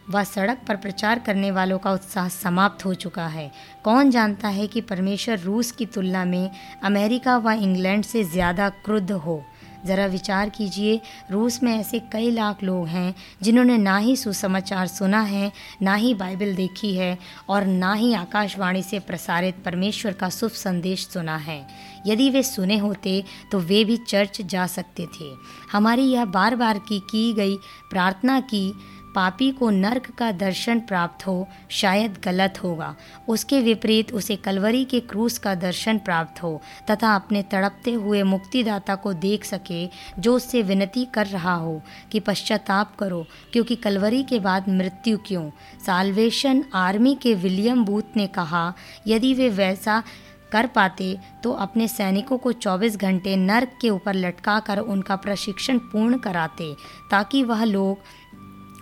[0.10, 3.52] व सड़क पर प्रचार करने वालों का उत्साह समाप्त हो चुका है।
[3.84, 6.50] कौन जानता है कि परमेश्वर रूस की तुलना में
[6.84, 9.44] अमेरिका व इंग्लैंड से ज़्यादा क्रुद्ध हो?
[9.86, 11.00] ज़रा विचार कीजिए,
[11.32, 13.14] रूस में ऐसे कई लाख लोग हैं
[13.44, 17.18] जिन्होंने ना ही सुसमाचार सुना है, ना ही बाइबल देखी है
[17.50, 21.66] और ना ही आकाशवाणी से प्रसारित परमेश्वर का शुभ संदेश सुना है।
[22.08, 25.34] यदि वे सुने होते तो वे भी चर्च जा सकते थे।
[25.72, 27.56] हमारी यह बार बार की की गई
[27.92, 28.72] प्रार्थना की
[29.16, 32.96] पापी को नर्क का दर्शन प्राप्त हो, शायद गलत होगा।
[33.28, 38.96] उसके विपरीत उसे कलवरी के क्रूस का दर्शन प्राप्त हो, तथा अपने तड़पते हुए मुक्तिदाता
[38.96, 39.86] को देख सके,
[40.20, 45.50] जो उससे विनती कर रहा हो कि पश्चाताप करो, क्योंकि कलवरी के बाद मृत्यु क्यों?
[45.86, 48.74] साल्वेशन आर्मी के विलियम बूथ ने कहा,
[49.08, 50.04] यदि वे वैसा
[50.52, 55.78] कर पाते तो अपने सैनिकों को 24 घंटे नर्क के ऊपर लटका कर उनका प्रशिक्षण
[55.84, 56.74] पूर्ण कराते,
[57.12, 57.98] ताकि वह लोग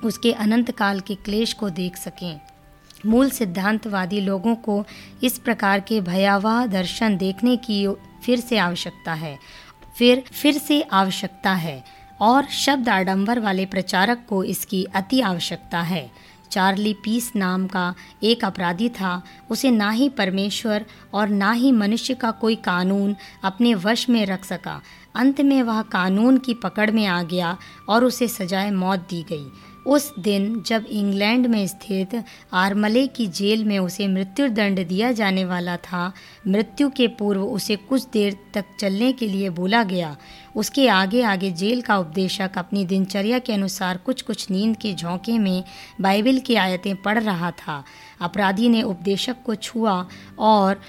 [0.04, 2.40] उसके अनंत काल के क्लेश को देख सकें।
[3.06, 4.86] मूल सिद्धांतवादी लोगों को
[5.24, 7.88] इस प्रकार के भयावह दर्शन देखने की
[8.26, 9.38] फिर से आवश्यकता है।
[9.98, 11.84] फिर फिर से आवश्यकता है
[12.22, 16.12] और शब्द आडंबर वाले प्रचारक को इसकी अति आवश्यकता है।
[16.52, 22.14] चार्ली पीस नाम का एक अपराधी था। उसे ना ही परमेश्वर और ना ही मनुष्य
[22.14, 24.82] का कोई कानून अपने वश में रख सका।
[25.16, 27.58] अंत में वह कानून की पकड़ में आ गया
[27.90, 29.52] और उसे सजाए मौत दी गई।
[29.88, 35.46] उस दिन जब इंग्लैंड में स्थित आरमले की जेल में उसे मृत्यु दंड दिया जाने
[35.46, 36.12] वाला था,
[36.48, 40.18] मृत्यु के पूर्व उसे कुछ देर तक चलने के लिए बोला गया।
[40.56, 45.38] उसके आगे आगे जेल का उपदेशक अपनी दिनचर्या के अनुसार कुछ कुछ नींद के झोंके
[45.40, 45.64] में
[46.02, 47.84] बाइबल की आयतें पढ़ रहा था।
[48.22, 50.08] अपराधी ने उपदेशक को छुआ
[50.40, 50.82] और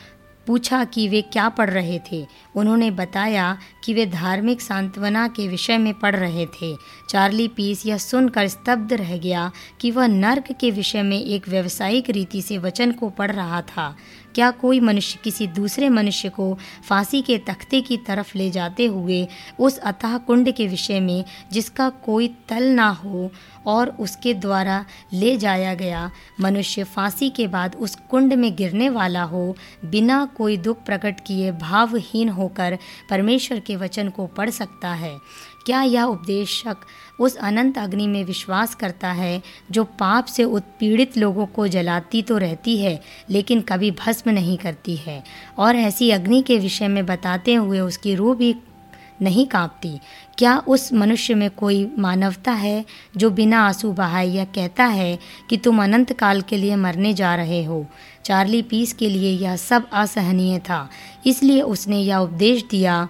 [0.47, 2.27] पूछा कि वे क्या पढ़ रहे थे।
[2.57, 6.77] उन्होंने बताया कि वे धार्मिक सांत्वना के विषय में पढ़ रहे थे।
[7.09, 9.51] चार्ली पीस यह सुनकर स्तब्ध रह गया
[9.81, 13.97] कि वह नर्क के विषय में एक व्यवसायिक रीति से वचन को पढ़ रहा था।
[14.35, 19.27] क्या कोई मनुष्य किसी दूसरे मनुष्य को फांसी के तख्ते की तरफ़ ले जाते हुए
[19.59, 23.31] उस अतः कुंड के विषय में जिसका कोई तल ना हो
[23.67, 29.23] और उसके द्वारा ले जाया गया मनुष्य फांसी के बाद उस कुंड में गिरने वाला
[29.23, 32.79] हो, बिना कोई दुख प्रकट किए भावहीन होकर
[33.11, 35.17] परमेश्वर के वचन को पढ़ सकता है।
[35.67, 36.77] क्या यह उपदेशक
[37.21, 42.39] उस अनंत अग्नि में विश्वास करता है जो पाप से उत्पीड़ित लोगों को जलाती तो
[42.39, 45.23] रहती है, लेकिन कभी भस्म नहीं करती है?
[45.59, 48.55] और ऐसी अग्नि के विषय में बताते हुए उसकी रूह भी
[49.23, 49.99] नहीं कांपती।
[50.39, 52.85] क्या उस मनुष्य में कोई मानवता है
[53.17, 55.19] जो बिना आँसू बहाए यह कहता है
[55.51, 57.87] कि तुम अनंत काल के लिए मरने जा रहे हो?
[58.25, 60.89] चार्ली पीस के लिए यह सब असहनीय था,
[61.27, 63.09] इसलिए उसने यह उपदेश दिया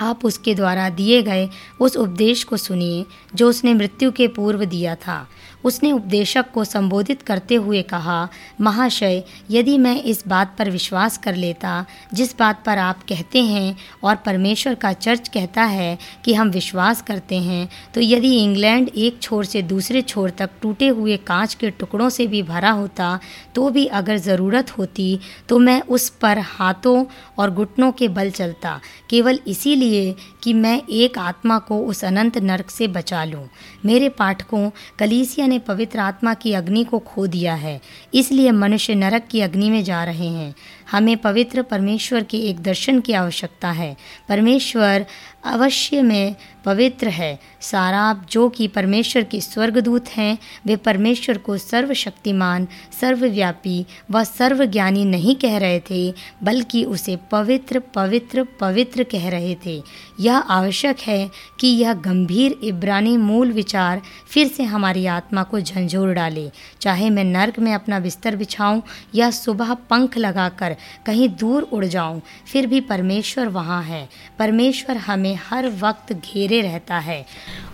[0.00, 4.94] आप उसके द्वारा दिए गए उस उपदेश को सुनिए, जो उसने मृत्यु के पूर्व दिया
[4.94, 5.28] था।
[5.64, 8.28] उसने उपदेशक को संबोधित करते हुए कहा,
[8.60, 13.76] महाशय, यदि मैं इस बात पर विश्वास कर लेता, जिस बात पर आप कहते हैं
[14.04, 19.18] और परमेश्वर का चर्च कहता है कि हम विश्वास करते हैं तो यदि इंग्लैंड एक
[19.22, 23.18] छोर से दूसरे छोर तक टूटे हुए कांच के टुकड़ों से भी भरा होता
[23.54, 27.04] तो भी अगर ज़रूरत होती तो मैं उस पर हाथों
[27.38, 28.78] और घुटनों के बल चलता।
[29.10, 33.46] केवल इसीलिए कि मैं एक आत्मा को उस अनंत नरक से बचा लूँ।
[33.84, 37.80] मेरे पाठकों, कलीसिया ने पवित्र आत्मा की अग्नि को खो दिया है,
[38.14, 40.54] इसलिए मनुष्य नरक की अग्नि में जा रहे हैं।
[40.90, 43.96] हमें पवित्र परमेश्वर के एक दर्शन की आवश्यकता है।
[44.28, 45.06] परमेश्वर
[45.44, 52.68] अवश्य में पवित्र है। साराप जो कि परमेश्वर के स्वर्गदूत हैं, वे परमेश्वर को सर्वशक्तिमान,
[53.00, 59.82] सर्वव्यापी व सर्वज्ञानी नहीं कह रहे थे, बल्कि उसे पवित्र पवित्र पवित्र कह रहे थे।
[60.20, 66.12] यह आवश्यक है कि यह गंभीर इब्रानी मूल विचार फिर से हमारी आत्मा को झंझोर
[66.12, 68.82] डाले। चाहे मैं नर्क में अपना बिस्तर बिछाऊं
[69.14, 70.73] या सुबह पंख लगाकर
[71.06, 72.20] कहीं दूर उड़ जाऊँ,
[72.52, 74.08] फिर भी परमेश्वर वहाँ है।
[74.38, 77.24] परमेश्वर हमें हर वक्त घेरे रहता है।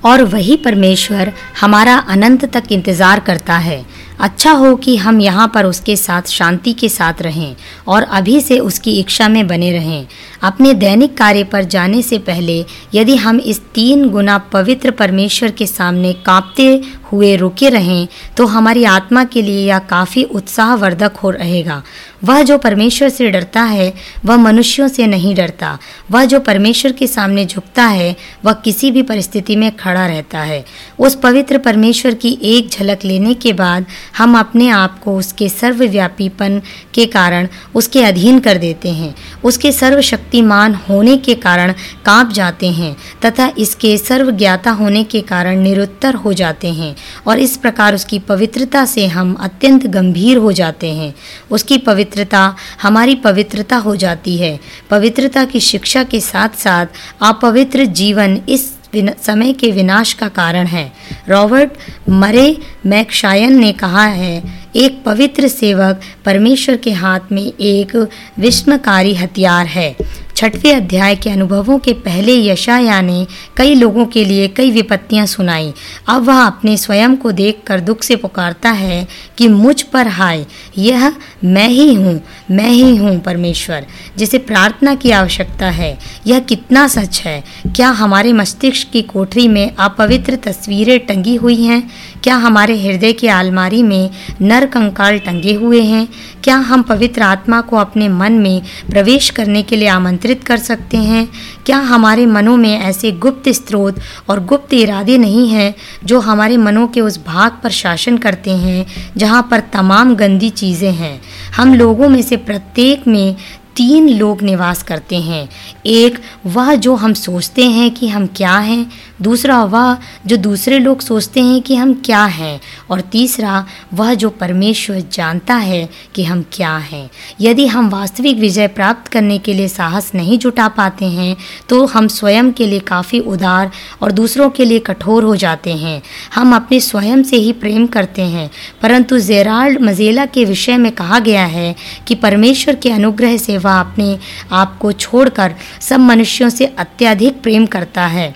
[0.04, 3.84] और वही परमेश्वर हमारा अनंत तक इंतज़ार करता है।
[4.20, 7.56] अच्छा हो कि हम यहाँ पर उसके साथ शांति के साथ रहें
[7.88, 10.06] और अभी से उसकी इच्छा में बने रहें।
[10.42, 15.66] अपने दैनिक कार्य पर जाने से पहले यदि हम इस तीन गुना पवित्र परमेश्वर के
[15.66, 21.82] सामने कांपते हुए रुके रहें तो हमारी आत्मा के लिए यह काफ़ी उत्साहवर्धक हो रहेगा।
[22.24, 23.92] वह जो परमेश्वर से डरता है,
[24.24, 25.78] वह मनुष्यों से नहीं डरता।
[26.10, 30.64] वह जो परमेश्वर के सामने झुकता है, वह किसी भी परिस्थिति में खड़ा रहता है।
[30.98, 33.86] उस पवित्र परमेश्वर की एक झलक लेने के बाद
[34.18, 36.60] हम अपने आप को उसके सर्वव्यापीपन
[36.94, 41.72] के कारण उसके अधीन कर देते हैं। उसके सर्वशक्तिमान होने के कारण
[42.06, 46.94] काँप जाते हैं, तथा इसके सर्वज्ञाता होने के कारण निरुत्तर हो जाते हैं,
[47.26, 51.14] और इस प्रकार उसकी पवित्रता से हम अत्यंत गंभीर हो जाते हैं।
[51.50, 54.58] उसकी पवित्रता हमारी पवित्रता हो जाती है।
[54.90, 56.86] पवित्रता की शिक्षा के साथ साथ
[57.22, 60.92] अपवित्र जीवन इस समय के विनाश का कारण है।
[61.28, 61.70] रॉबर्ट
[62.08, 64.42] मरे मैकशायन ने कहा है,
[64.76, 67.96] एक पवित्र सेवक परमेश्वर के हाथ में एक
[68.38, 69.96] विस्मकारी हथियार है।
[70.40, 73.26] छठवें अध्याय के अनुभवों के पहले यशाया ने
[73.56, 75.72] कई लोगों के लिए कई विपत्तियाँ सुनाई।
[76.08, 80.46] अब वह अपने स्वयं को देखकर दुख से पुकारता है कि मुझ पर हाय,
[80.78, 81.12] यह
[81.44, 83.86] मैं ही हूँ, मैं ही हूँ परमेश्वर,
[84.18, 87.44] जिसे प्रार्थना की आवश्यकता है। यह कितना सच है?
[87.66, 91.90] क्या हमारे मस्तिष्क की कोठरी में अपवित्र तस्वीरें टंगी हुई हैं?
[92.22, 96.08] क्या हमारे हृदय की आलमारी में नर कंकाल टंगे हुए हैं?
[96.44, 100.96] क्या हम पवित्र आत्मा को अपने मन में प्रवेश करने के लिए आमंत्रित कर सकते
[100.96, 101.28] हैं?
[101.66, 103.96] क्या हमारे मनों में ऐसे गुप्त स्रोत
[104.28, 105.74] और गुप्त इरादे नहीं हैं
[106.04, 110.92] जो हमारे मनों के उस भाग पर शासन करते हैं, जहाँ पर तमाम गंदी चीज़ें
[110.92, 111.20] हैं?
[111.56, 113.36] हम लोगों में से प्रत्येक में
[113.76, 115.48] तीन लोग निवास करते हैं।
[115.86, 118.86] एक, वह जो हम सोचते हैं कि हम क्या हैं
[119.22, 124.30] दूसरा वह जो दूसरे लोग सोचते हैं कि हम क्या हैं, और तीसरा वह जो
[124.30, 127.08] परमेश्वर जानता है कि हम क्या हैं।
[127.40, 131.36] यदि हम वास्तविक विजय प्राप्त करने के लिए साहस नहीं जुटा पाते हैं
[131.68, 133.70] तो हम स्वयं के लिए काफ़ी उदार
[134.02, 136.00] और दूसरों के लिए कठोर हो जाते हैं।
[136.34, 138.50] हम अपने स्वयं से ही प्रेम करते हैं,
[138.82, 141.74] परंतु जेराल्ड मजेला के विषय में कहा गया है
[142.08, 144.18] कि परमेश्वर के अनुग्रह से वह अपने
[144.52, 148.34] आप को छोड़कर सब मनुष्यों से अत्यधिक प्रेम करता है।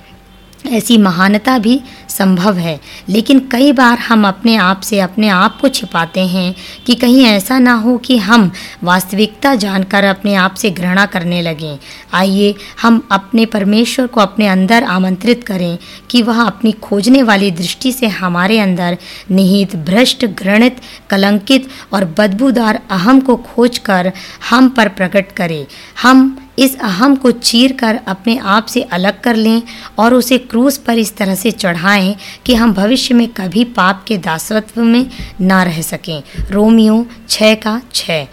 [0.66, 5.68] ऐसी महानता भी संभव है। लेकिन कई बार हम अपने आप से अपने आप को
[5.68, 6.54] छिपाते हैं
[6.86, 8.52] कि कहीं ऐसा ना हो कि हम
[8.84, 11.78] वास्तविकता जानकर अपने आप से घृणा करने लगें।
[12.12, 15.78] आइए हम अपने परमेश्वर को अपने अंदर आमंत्रित करें
[16.10, 18.98] कि वह अपनी खोजने वाली दृष्टि से हमारे अंदर
[19.30, 20.76] निहित, भ्रष्ट, घृणित,
[21.10, 24.12] कलंकित और बदबूदार अहम को खोजकर
[24.50, 25.66] हम पर प्रकट करें।
[26.02, 29.62] हम इस अहम को चीर कर अपने आप से अलग कर लें
[29.98, 34.18] और उसे क्रूस पर इस तरह से चढ़ाएँ कि हम भविष्य में कभी पाप के
[34.18, 38.26] दासत्व में ना रह सकें। रोमियो छः का छः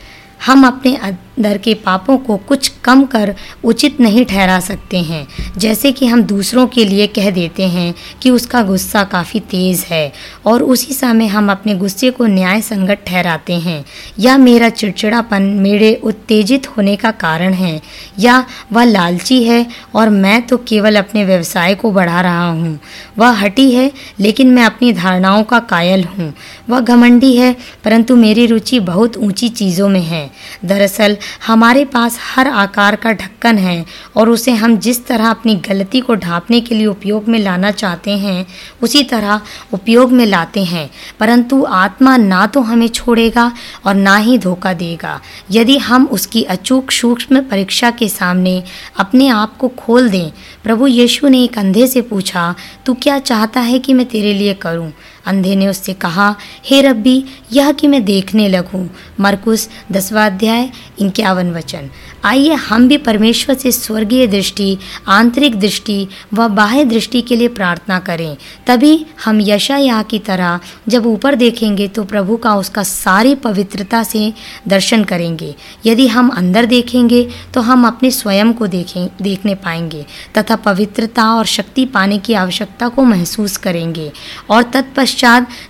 [0.45, 0.95] हम अपने
[1.37, 5.25] अंदर के पापों को कुछ कम कर उचित नहीं ठहरा सकते हैं।
[5.57, 10.11] जैसे कि हम दूसरों के लिए कह देते हैं कि उसका गुस्सा काफ़ी तेज़ है
[10.45, 13.83] और उसी समय हम अपने गुस्से को न्याय संगत ठहराते हैं।
[14.19, 17.81] या मेरा चिड़चिड़ापन मेरे उत्तेजित होने का कारण है,
[18.19, 19.65] या वह लालची है
[19.95, 22.79] और मैं तो केवल अपने व्यवसाय को बढ़ा रहा हूँ।
[23.17, 26.33] वह हटी है, लेकिन मैं अपनी धारणाओं का कायल हूँ।
[26.69, 30.29] वह घमंडी है, परंतु मेरी रुचि बहुत ऊँची चीज़ों में है।
[30.65, 35.99] दरअसल हमारे पास हर आकार का ढक्कन है और उसे हम जिस तरह अपनी गलती
[35.99, 38.45] को ढांपने के लिए उपयोग में लाना चाहते हैं,
[38.81, 39.41] उसी तरह
[39.73, 43.51] उपयोग में लाते हैं। परंतु आत्मा ना तो हमें छोड़ेगा
[43.85, 45.19] और ना ही धोखा देगा।
[45.51, 48.63] यदि हम उसकी अचूक सूक्ष्म परीक्षा के सामने
[48.99, 50.31] अपने आप को खोल दें,
[50.63, 52.53] प्रभु यीशु ने एक अंधे से पूछा,
[52.85, 54.91] तू क्या चाहता है कि मैं तेरे लिए करूँ?
[55.25, 58.87] अंधे ने उससे कहा, हे रब्बी, यह कि मैं देखने लगूं।
[59.19, 61.89] मरकुस, दसवा अध्याय, इक्यावन वचन।
[62.25, 67.99] आइए, हम भी परमेश्वर से स्वर्गीय दृष्टि, आंतरिक दृष्टि व बाह्य दृष्टि के लिए प्रार्थना
[67.99, 68.35] करें।
[68.67, 74.33] तभी हम यशाया की तरह, जब ऊपर देखेंगे तो प्रभु का उसका सारी पवित्रता से
[74.67, 75.55] दर्शन करेंगे।
[75.85, 80.05] यदि हम अंदर देखेंगे तो हम अपने स्वयं को देखें, देखने पाएँगे
[80.37, 84.11] तथा पवित्रता और शक्ति पाने की आवश्यकता को महसूस करेंगे
[84.49, 85.09] और तत्पश्चात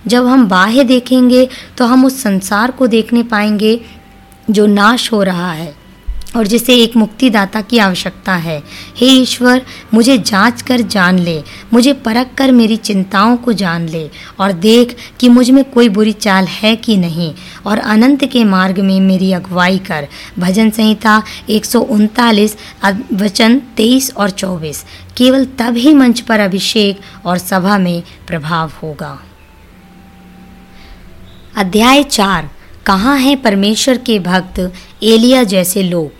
[0.06, 3.80] जब हम बाह्य देखेंगे तो हम उस संसार को देखने पाएँगे
[4.50, 5.74] जो नाश हो रहा है
[6.36, 8.58] और जिसे एक मुक्तिदाता की आवश्यकता है।
[8.96, 9.62] हे ईश्वर,
[9.94, 14.08] मुझे जाँच कर जान ले, मुझे परख कर मेरी चिंताओं को जान ले
[14.40, 17.32] और देख कि मुझमें कोई बुरी चाल है कि नहीं
[17.66, 20.06] और अनंत के मार्ग में मेरी अगुवाई कर।
[20.38, 22.56] भजन संहिता एक सौ उनतालीस
[23.12, 24.84] वचन तेईस और चौबीस।
[25.16, 29.18] केवल तब ही मंच पर अभिषेक और सभा में प्रभाव होगा।
[31.56, 32.50] अध्याय चार,
[32.86, 36.12] कहाँ हैं परमेश्वर के भक्त एलिया जैसे लोग?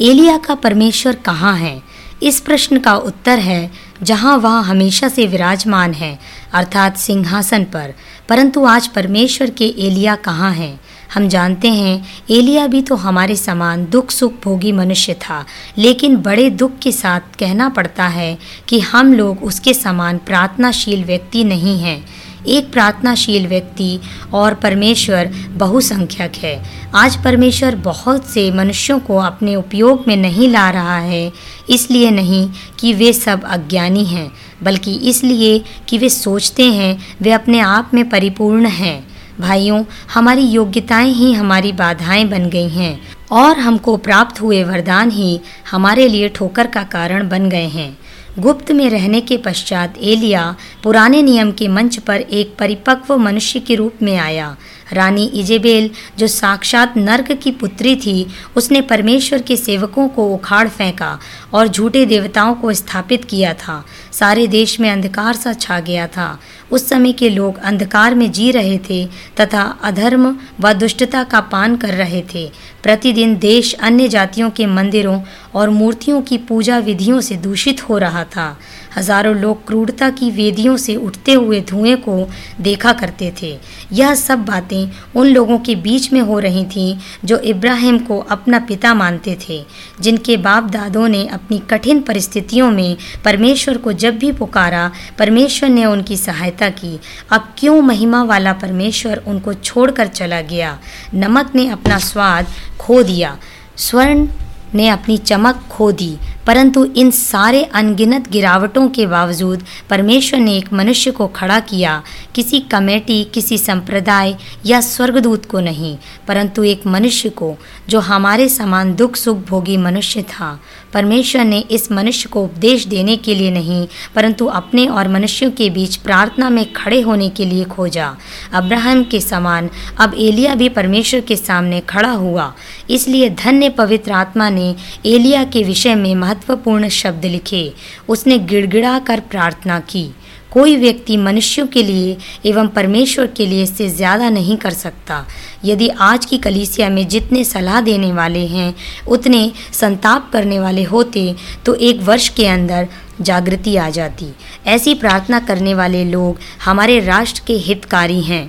[0.00, 1.82] एलिया का परमेश्वर कहाँ है?
[2.22, 3.70] इस प्रश्न का उत्तर है,
[4.02, 6.18] जहाँ वह हमेशा से विराजमान है,
[6.52, 7.94] अर्थात सिंहासन पर।
[8.28, 10.80] परंतु आज परमेश्वर के एलिया कहाँ हैं?
[11.14, 15.44] हम जानते हैं, एलिया भी तो हमारे समान दुख, सुख, भोगी मनुष्य था,
[15.78, 21.44] लेकिन बड़े दुख के साथ कहना पड़ता है कि हम लोग उसके समान प्रार्थनाशील व्यक्ति
[21.44, 23.98] नहीं हैं। एक प्रार्थनाशील व्यक्ति
[24.34, 26.54] और परमेश्वर बहुसंख्यक है।
[26.94, 31.32] आज परमेश्वर बहुत से मनुष्यों को अपने उपयोग में नहीं ला रहा है,
[31.70, 32.48] इसलिए नहीं
[32.80, 34.30] कि वे सब अज्ञानी हैं,
[34.62, 41.12] बल्कि इसलिए कि वे सोचते हैं वे अपने आप में परिपूर्ण हैं। भाइयों, हमारी योग्यताएँ
[41.12, 43.00] ही हमारी बाधाएँ बन गई हैं,
[43.32, 47.96] और हमको प्राप्त हुए वरदान ही हमारे लिए ठोकर का कारण बन गए हैं।
[48.38, 53.74] गुप्त में रहने के पश्चात एलिया पुराने नियम के मंच पर एक परिपक्व मनुष्य के
[53.74, 54.56] रूप में आया।
[54.92, 58.26] रानी इजेबेल, जो साक्षात नर्क की पुत्री थी,
[58.56, 61.18] उसने परमेश्वर के सेवकों को उखाड़ फेंका
[61.52, 66.38] और झूठे देवताओं को स्थापित किया था। सारे देश में अंधकार सा छा गया था।
[66.70, 69.06] उस समय के लोग अंधकार में जी रहे थे
[69.40, 72.50] तथा अधर्म व दुष्टता का पान कर रहे थे।
[72.82, 75.20] प्रतिदिन देश अन्य जातियों के मंदिरों
[75.54, 78.58] और मूर्तियों की पूजा विधियों से दूषित हो रहा था।
[78.96, 82.28] हज़ारों लोग क्रूरता की वेदियों से उठते हुए धुएँ को
[82.60, 83.56] देखा करते थे।
[83.92, 88.58] यह सब बातें उन लोगों के बीच में हो रही थीं जो इब्राहिम को अपना
[88.58, 89.62] पिता मानते थे,
[90.00, 95.84] जिनके बाप दादों ने अपनी कठिन परिस्थितियों में परमेश्वर को जब भी पुकारा, परमेश्वर ने
[95.84, 96.98] उनकी सहायता की।
[97.30, 100.78] अब क्यों महिमा वाला परमेश्वर उनको छोड़कर चला गया?
[101.14, 102.46] नमक ने अपना स्वाद
[102.78, 103.36] खो दिया,
[103.76, 104.28] स्वर्ण
[104.74, 110.72] ने अपनी चमक खो दी परंतु इन सारे अनगिनत गिरावटों के बावजूद परमेश्वर ने एक
[110.72, 112.02] मनुष्य को खड़ा किया।
[112.34, 115.96] किसी कमेटी, किसी संप्रदाय या स्वर्गदूत को नहीं,
[116.28, 117.54] परंतु एक मनुष्य को,
[117.88, 120.60] जो हमारे समान दुख, सुख भोगी मनुष्य था।
[120.92, 125.70] परमेश्वर ने इस मनुष्य को उपदेश देने के लिए नहीं, परंतु अपने और मनुष्यों के
[125.70, 128.16] बीच प्रार्थना में खड़े होने के लिए खोजा।
[128.52, 132.52] अब्राहम के समान अब एलिया भी परमेश्वर के सामने खड़ा हुआ।
[132.90, 134.74] इसलिए धन्य पवित्र आत्मा ने
[135.06, 137.72] एलिया के विषय में महत्वपूर्ण शब्द लिखे।
[138.08, 140.10] उसने गिड़गिड़ा कर प्रार्थना की।
[140.52, 142.16] कोई व्यक्ति मनुष्यों के लिए
[142.46, 145.24] एवं परमेश्वर के लिए इससे ज़्यादा नहीं कर सकता।
[145.64, 148.74] यदि आज की कलीसिया में जितने सलाह देने वाले हैं,
[149.08, 151.34] उतने संताप करने वाले होते
[151.66, 152.88] तो एक वर्ष के अंदर
[153.20, 154.32] जागृति आ जाती।
[154.66, 158.44] ऐसी प्रार्थना करने वाले लोग हमारे राष्ट्र के हितकारी हैं।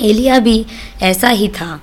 [0.00, 0.64] एलिया भी
[1.02, 1.80] ऐसा ही था।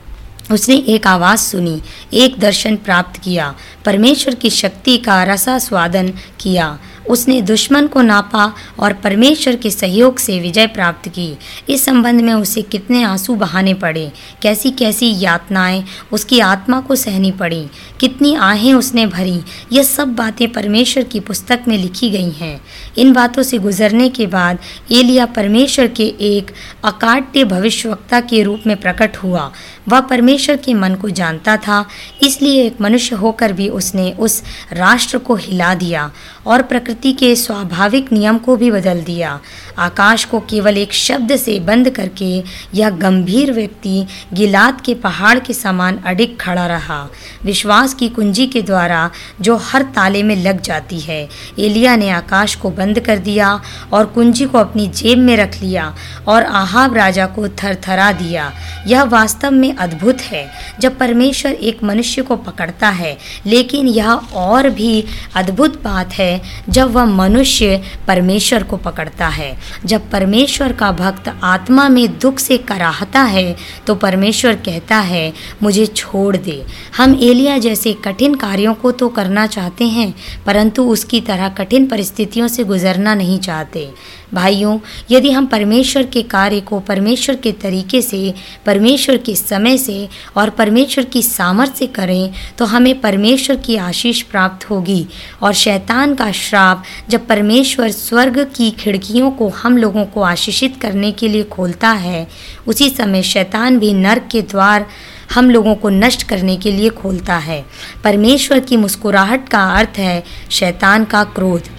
[0.53, 1.81] उसने एक आवाज़ सुनी,
[2.13, 3.53] एक दर्शन प्राप्त किया,
[3.85, 6.79] परमेश्वर की शक्ति का रसा स्वादन किया।
[7.09, 11.37] उसने दुश्मन को नापा और परमेश्वर के सहयोग से विजय प्राप्त की।
[11.69, 17.31] इस संबंध में उसे कितने आँसू बहाने पड़े। कैसी कैसी यातनाएँ उसकी आत्मा को सहनी
[17.31, 17.67] पड़ी।
[17.99, 19.39] कितनी आहें उसने भरी।
[19.71, 22.61] यह सब बातें परमेश्वर की पुस्तक में लिखी गई हैं।
[22.97, 24.59] इन बातों से गुजरने के बाद
[24.91, 26.51] एलिया परमेश्वर के एक
[26.85, 29.51] अकाट्य भविष्यवक्ता के रूप में प्रकट हुआ।
[29.89, 31.85] वह परमेश्वर के मन को जानता था,
[32.23, 36.11] इसलिए एक मनुष्य होकर भी उसने उस राष्ट्र को हिला दिया
[36.47, 39.39] और प्रकृति के स्वाभाविक नियम को भी बदल दिया।
[39.77, 45.53] आकाश को केवल एक शब्द से बंद करके यह गंभीर व्यक्ति गिलाद के पहाड़ के
[45.53, 47.09] समान अडिग खड़ा रहा।
[47.43, 51.29] विश्वास की कुंजी के द्वारा जो हर ताले में लग जाती है,
[51.59, 53.61] एलिया ने आकाश को बंद कर दिया
[53.93, 55.95] और कुंजी को अपनी जेब में रख लिया
[56.27, 58.51] और आहाब राजा को थरथरा दिया।
[58.87, 64.69] यह वास्तव में अद्भुत है, जब परमेश्वर एक मनुष्य को पकड़ता है, लेकिन यह और
[64.69, 65.03] भी
[65.35, 69.55] अद्भुत बात है, जब वह मनुष्य परमेश्वर को पकड़ता है,
[69.85, 73.55] जब परमेश्वर का भक्त आत्मा में दुख से कराहता है
[73.87, 76.63] तो परमेश्वर कहता है, मुझे छोड़ दे।
[76.97, 80.13] हम एलिया जैसे कठिन कार्यों को तो करना चाहते हैं,
[80.45, 83.89] परंतु उसकी तरह कठिन परिस्थितियों से गुजरना नहीं चाहते।
[84.33, 84.79] भाइयों,
[85.11, 88.33] यदि हम परमेश्वर के कार्य को परमेश्वर के तरीके से,
[88.65, 90.07] परमेश्वर के समय से
[90.37, 95.05] और परमेश्वर की सामर्थ्य से करें तो हमें परमेश्वर की आशीष प्राप्त होगी।
[95.41, 101.11] और शैतान का श्राप जब परमेश्वर स्वर्ग की खिड़कियों को हम लोगों को आशीषित करने
[101.11, 102.27] के लिए खोलता है,
[102.67, 104.85] उसी समय शैतान भी नर्क के द्वार
[105.33, 107.63] हम लोगों को नष्ट करने के लिए खोलता है।
[108.03, 111.69] परमेश्वर की मुस्कुराहट का अर्थ है शैतान का क्रोध।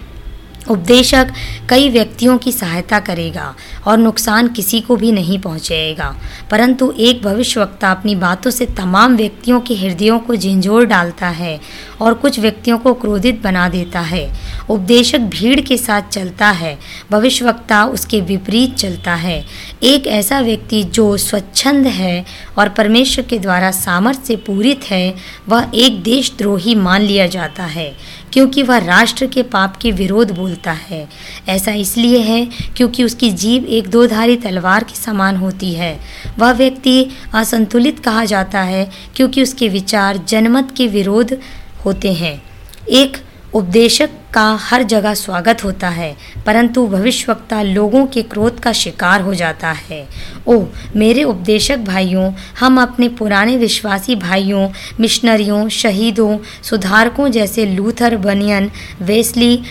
[0.71, 1.27] उपदेशक
[1.69, 3.55] कई व्यक्तियों की सहायता करेगा
[3.87, 6.17] और नुकसान किसी को भी नहीं पहुंचाएगा।
[6.51, 11.61] परंतु एक भविष्यवक्ता अपनी बातों से तमाम व्यक्तियों के हृदयों को झिंझोर डालता है
[12.01, 14.33] और कुछ व्यक्तियों को क्रोधित बना देता है।
[14.71, 16.79] उपदेशक भीड़ के साथ चलता है,
[17.11, 19.45] भविष्यवक्ता उसके विपरीत चलता है।
[19.83, 22.25] एक ऐसा व्यक्ति जो स्वच्छंद है
[22.59, 25.15] और परमेश्वर के द्वारा सामर्थ्य से पूरित है,
[25.49, 27.97] वह एक देशद्रोही मान लिया जाता है।
[28.35, 31.09] क्योंकि वह राष्ट्र के पाप के विरोध बोलता है।
[31.49, 32.45] ऐसा इसलिए है
[32.77, 35.99] क्योंकि उसकी जीव एक दोधारी तलवार के समान होती है।
[36.39, 41.39] वह व्यक्ति असंतुलित कहा जाता है क्योंकि उसके विचार जनमत के विरोध
[41.85, 42.43] होते हैं।
[42.89, 43.17] एक
[43.55, 49.35] उपदेशक का हर जगह स्वागत होता है, परंतु भविष्यवक्ता लोगों के क्रोध का शिकार हो
[49.35, 50.07] जाता है।
[50.49, 50.65] ओ
[50.97, 54.69] मेरे उपदेशक भाइयों, हम अपने पुराने विश्वासी भाइयों,
[55.01, 58.71] मिशनरियों, शहीदों, सुधारकों जैसे लूथर, बनियन,
[59.03, 59.63] वेस्ली,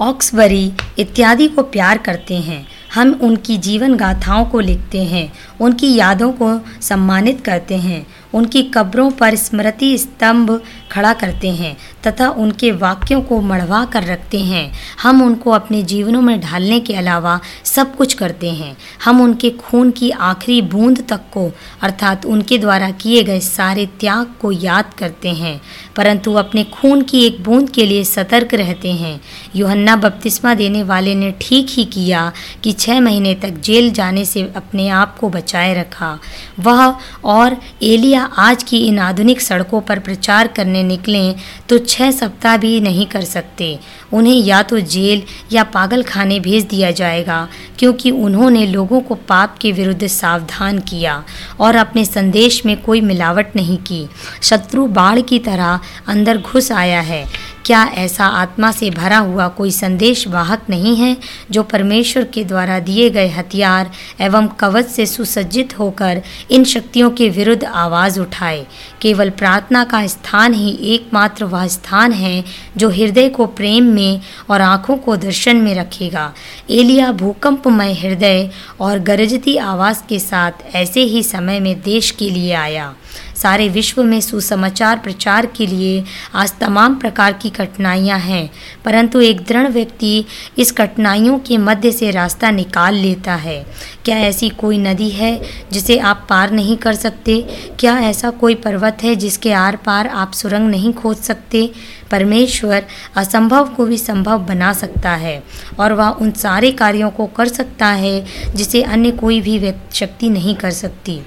[0.00, 6.32] ऑक्सबरी इत्यादि को प्यार करते हैं। हम उनकी जीवन गाथाओं को लिखते हैं, उनकी यादों
[6.32, 10.50] को सम्मानित करते हैं। उनकी कब्रों पर स्मृति स्तंभ
[10.92, 11.76] खड़ा करते हैं
[12.06, 14.70] तथा उनके वाक्यों को मढ़वा कर रखते हैं।
[15.02, 19.90] हम उनको अपने जीवनों में ढालने के अलावा सब कुछ करते हैं। हम उनके खून
[19.90, 21.50] की आखिरी बूंद तक को,
[21.82, 25.60] अर्थात उनके द्वारा किए गए सारे त्याग को याद करते हैं,
[25.96, 29.20] परंतु अपने खून की एक बूंद के लिए सतर्क रहते हैं।
[29.56, 32.32] योहन्ना बपतिस्मा देने वाले ने ठीक ही किया
[32.64, 36.18] कि छः महीने तक जेल जाने से अपने आप को बचाए रखा।
[36.60, 36.94] वह
[37.26, 41.34] और एलिया आज की इन आधुनिक सड़कों पर प्रचार करने निकलें
[41.68, 43.78] तो छः सप्ताह भी नहीं कर सकते।
[44.12, 45.22] उन्हें या तो जेल
[45.52, 51.22] या पागल खाने भेज दिया जाएगा, क्योंकि उन्होंने लोगों को पाप के विरुद्ध सावधान किया
[51.60, 54.06] और अपने संदेश में कोई मिलावट नहीं की।
[54.42, 57.24] शत्रु बाढ़ की तरह अंदर घुस आया है।
[57.68, 61.16] क्या ऐसा आत्मा से भरा हुआ कोई संदेश वाहक नहीं है
[61.50, 63.90] जो परमेश्वर के द्वारा दिए गए हथियार
[64.20, 68.66] एवं कवच से सुसज्जित होकर इन शक्तियों के विरुद्ध आवाज़ उठाए?
[69.02, 72.44] केवल प्रार्थना का स्थान ही एकमात्र वह स्थान है
[72.76, 76.32] जो हृदय को प्रेम में और आँखों को दर्शन में रखेगा।
[76.70, 78.50] एलिया भूकंपमय हृदय
[78.80, 82.94] और गरजती आवाज़ के साथ ऐसे ही समय में देश के लिए आया।
[83.42, 88.50] सारे विश्व में सुसमाचार प्रचार के लिए आज तमाम प्रकार की कठिनाइयाँ हैं,
[88.84, 90.24] परंतु एक दृढ़ व्यक्ति
[90.58, 93.64] इस कठिनाइयों के मध्य से रास्ता निकाल लेता है।
[94.04, 95.40] क्या ऐसी कोई नदी है
[95.72, 97.40] जिसे आप पार नहीं कर सकते?
[97.80, 101.70] क्या ऐसा कोई पर्वत है जिसके आर पार आप सुरंग नहीं खोज सकते?
[102.10, 102.84] परमेश्वर
[103.16, 105.42] असंभव को भी संभव बना सकता है
[105.80, 108.24] और वह उन सारे कार्यों को कर सकता है
[108.54, 111.20] जिसे अन्य कोई भी शक्ति नहीं कर सकती।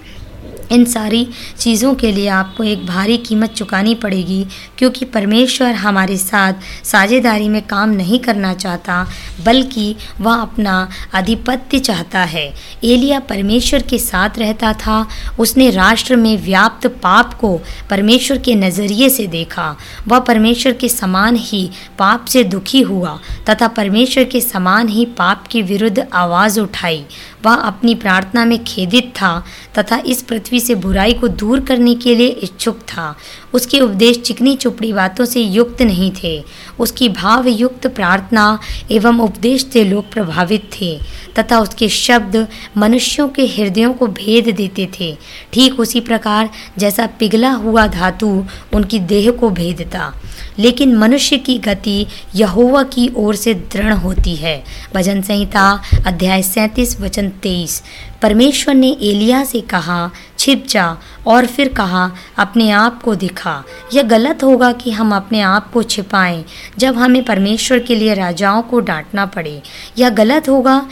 [0.71, 1.27] इन सारी
[1.59, 4.45] चीज़ों के लिए आपको एक भारी कीमत चुकानी पड़ेगी,
[4.77, 6.53] क्योंकि परमेश्वर हमारे साथ
[6.83, 9.05] साझेदारी में काम नहीं करना चाहता,
[9.45, 12.45] बल्कि वह अपना आधिपत्य चाहता है।
[12.83, 15.07] एलिया परमेश्वर के साथ रहता था,
[15.39, 17.59] उसने राष्ट्र में व्याप्त पाप को
[17.89, 19.75] परमेश्वर के नज़रिए से देखा।
[20.07, 21.69] वह परमेश्वर के समान ही
[21.99, 23.19] पाप से दुखी हुआ,
[23.49, 27.05] तथा परमेश्वर के समान ही पाप के विरुद्ध आवाज़ उठाई।
[27.45, 29.31] वह अपनी प्रार्थना में खेदित था
[29.77, 33.15] तथा इस पृथ्वी से बुराई को दूर करने के लिए इच्छुक था।
[33.53, 36.43] उसके उपदेश चिकनी चुपड़ी बातों से युक्त नहीं थे।
[36.79, 38.59] उसकी भाव युक्त प्रार्थना
[38.91, 40.97] एवं उपदेश से लोग प्रभावित थे
[41.39, 45.15] तथा उसके शब्द मनुष्यों के हृदयों को भेद देते थे।
[45.53, 50.13] ठीक उसी प्रकार जैसा पिघला हुआ धातु उनकी देह को भेदता।
[50.61, 52.05] लेकिन मनुष्य की गति
[52.35, 54.63] यहोवा की ओर से दृढ़ होती है।
[54.95, 57.83] भजन संहिता अध्याय सैंतीस, वचन तेईस।
[58.21, 60.97] परमेश्वर ने एलिया से कहा, छिप जा,
[61.27, 65.83] और फिर कहा, अपने आप को दिखा। यह गलत होगा कि हम अपने आप को
[65.83, 66.45] छिपाएँ,
[66.77, 69.61] जब हमें परमेश्वर के लिए राजाओं को डांटना पड़े।
[69.97, 70.87] यह गलत होगा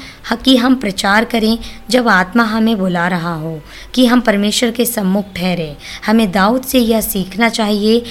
[0.46, 1.58] कि हम प्रचार करें,
[1.90, 3.62] जब आत्मा हमें बुला रहा हो,
[3.94, 8.04] कि हम परमेश्वर के सम्मुख ठहरें। हमें दाऊद से यह सीखना चाहिए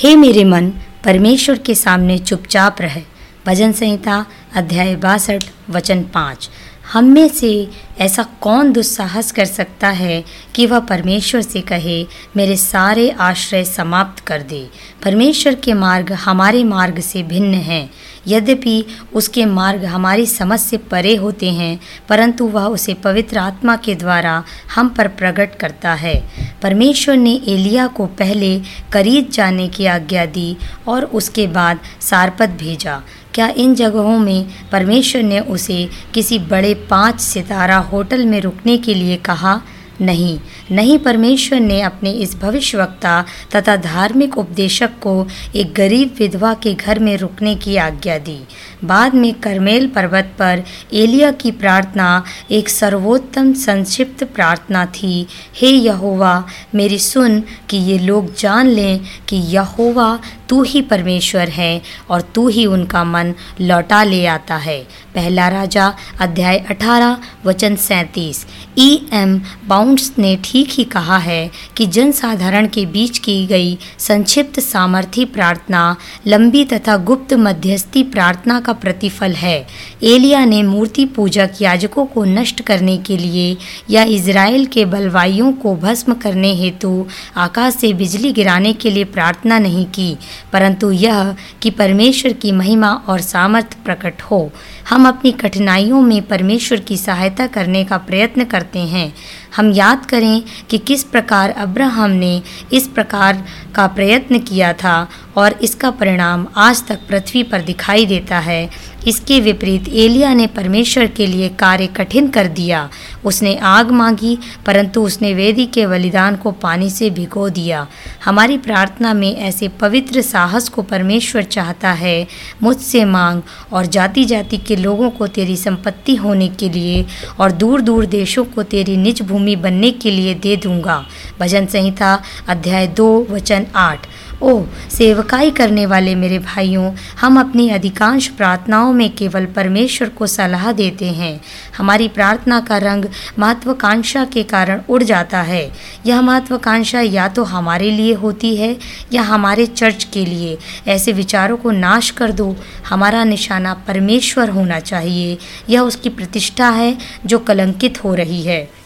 [0.00, 0.70] हे मेरे मन,
[1.04, 3.02] परमेश्वर के सामने चुपचाप रहे।
[3.46, 6.50] भजन संहिता, अध्याय बासठ, वचन पाँच।
[6.92, 10.24] हम में से ऐसा कौन दुस्साहस कर सकता है
[10.54, 14.70] कि वह परमेश्वर से कहे, मेरे सारे आश्रय समाप्त कर दे?
[15.02, 17.90] परमेश्वर के मार्ग हमारे मार्ग से भिन्न हैं।
[18.26, 23.94] यद्यपि उसके मार्ग हमारी समझ से परे होते हैं, परंतु वह उसे पवित्र आत्मा के
[23.94, 24.44] द्वारा
[24.74, 26.14] हम पर प्रकट करता है।
[26.62, 28.60] परमेश्वर ने एलिया को पहले
[28.92, 30.56] करीब जाने की आज्ञा दी
[30.88, 33.02] और उसके बाद सारपत भेजा।
[33.34, 38.94] क्या इन जगहों में परमेश्वर ने उसे किसी बड़े पाँच सितारा होटल में रुकने के
[38.94, 39.60] लिए कहा?
[40.00, 40.38] नहीं।
[40.70, 43.24] नहीं परमेश्वर ने अपने इस भविष्यवक्ता
[43.54, 45.26] तथा धार्मिक उपदेशक को
[45.56, 48.40] एक गरीब विधवा के घर में रुकने की आज्ञा दी।
[48.84, 56.44] बाद में करमेल पर्वत पर एलिया की प्रार्थना एक सर्वोत्तम संक्षिप्त प्रार्थना थी, हे यहोवा,
[56.74, 60.18] मेरी सुन कि ये लोग जान लें कि यहोवा
[60.48, 64.78] तू ही परमेश्वर है और तू ही उनका मन लौटा ले आता है।
[65.14, 68.46] पहला राजा, अध्याय 18 वचन सैंतीस।
[68.78, 74.60] ई एम बाउंड्स ने ठीक ही कहा है कि जनसाधारण के बीच की गई संक्षिप्त
[74.60, 75.96] सामर्थी प्रार्थना,
[76.26, 79.66] लंबी तथा गुप्त मध्यस्थी प्रार्थना का प्रतिफल है।
[80.02, 83.56] एलिया ने मूर्ति पूजक याजकों को नष्ट करने के लिए
[83.90, 89.58] या इज़राइल के बलवाइयों को भस्म करने हेतु आकाश से बिजली गिराने के लिए प्रार्थना
[89.58, 90.16] नहीं की।
[90.52, 94.50] परंतु यह कि परमेश्वर की महिमा और सामर्थ्य प्रकट हो।
[94.88, 99.14] हम अपनी कठिनाइयों में परमेश्वर की सहायता करने का प्रयत्न करते हैं।
[99.56, 105.52] हम याद करें कि किस प्रकार अब्राहम ने इस प्रकार का प्रयत्न किया था और
[105.52, 108.70] इसका परिणाम आज तक पृथ्वी पर दिखाई देता है।
[109.08, 112.88] इसके विपरीत एलिया ने परमेश्वर के लिए कार्य कठिन कर दिया।
[113.24, 117.86] उसने आग मांगी, परंतु उसने वेदी के बलिदान को पानी से भिगो दिया।
[118.24, 122.26] हमारी प्रार्थना में ऐसे पवित्र साहस को परमेश्वर चाहता है।
[122.62, 123.42] मुझसे मांग
[123.72, 127.04] और जाति जाति के लोगों को तेरी संपत्ति होने के लिए
[127.40, 131.04] और दूर दूर देशों को तेरी निज भूमि बनने के लिए दे दूँगा।
[131.40, 134.06] भजन संहिता अध्याय दो, वचन आठ।
[134.42, 140.72] ओ सेवकाई करने वाले मेरे भाइयों, हम अपनी अधिकांश प्रार्थनाओं में केवल परमेश्वर को सलाह
[140.72, 141.40] देते हैं।
[141.78, 143.04] हमारी प्रार्थना का रंग
[143.38, 145.72] महत्वाकांक्षा के कारण उड़ जाता है।
[146.06, 148.76] यह महत्वाकांक्षा या तो हमारे लिए होती है,
[149.12, 150.58] या हमारे चर्च के लिए।
[150.88, 152.56] ऐसे विचारों को नाश कर दो।
[152.88, 158.77] हमारा निशाना परमेश्वर होना चाहिए। यह उसकी प्रतिष्ठा है, जो कलंकित हो रही है।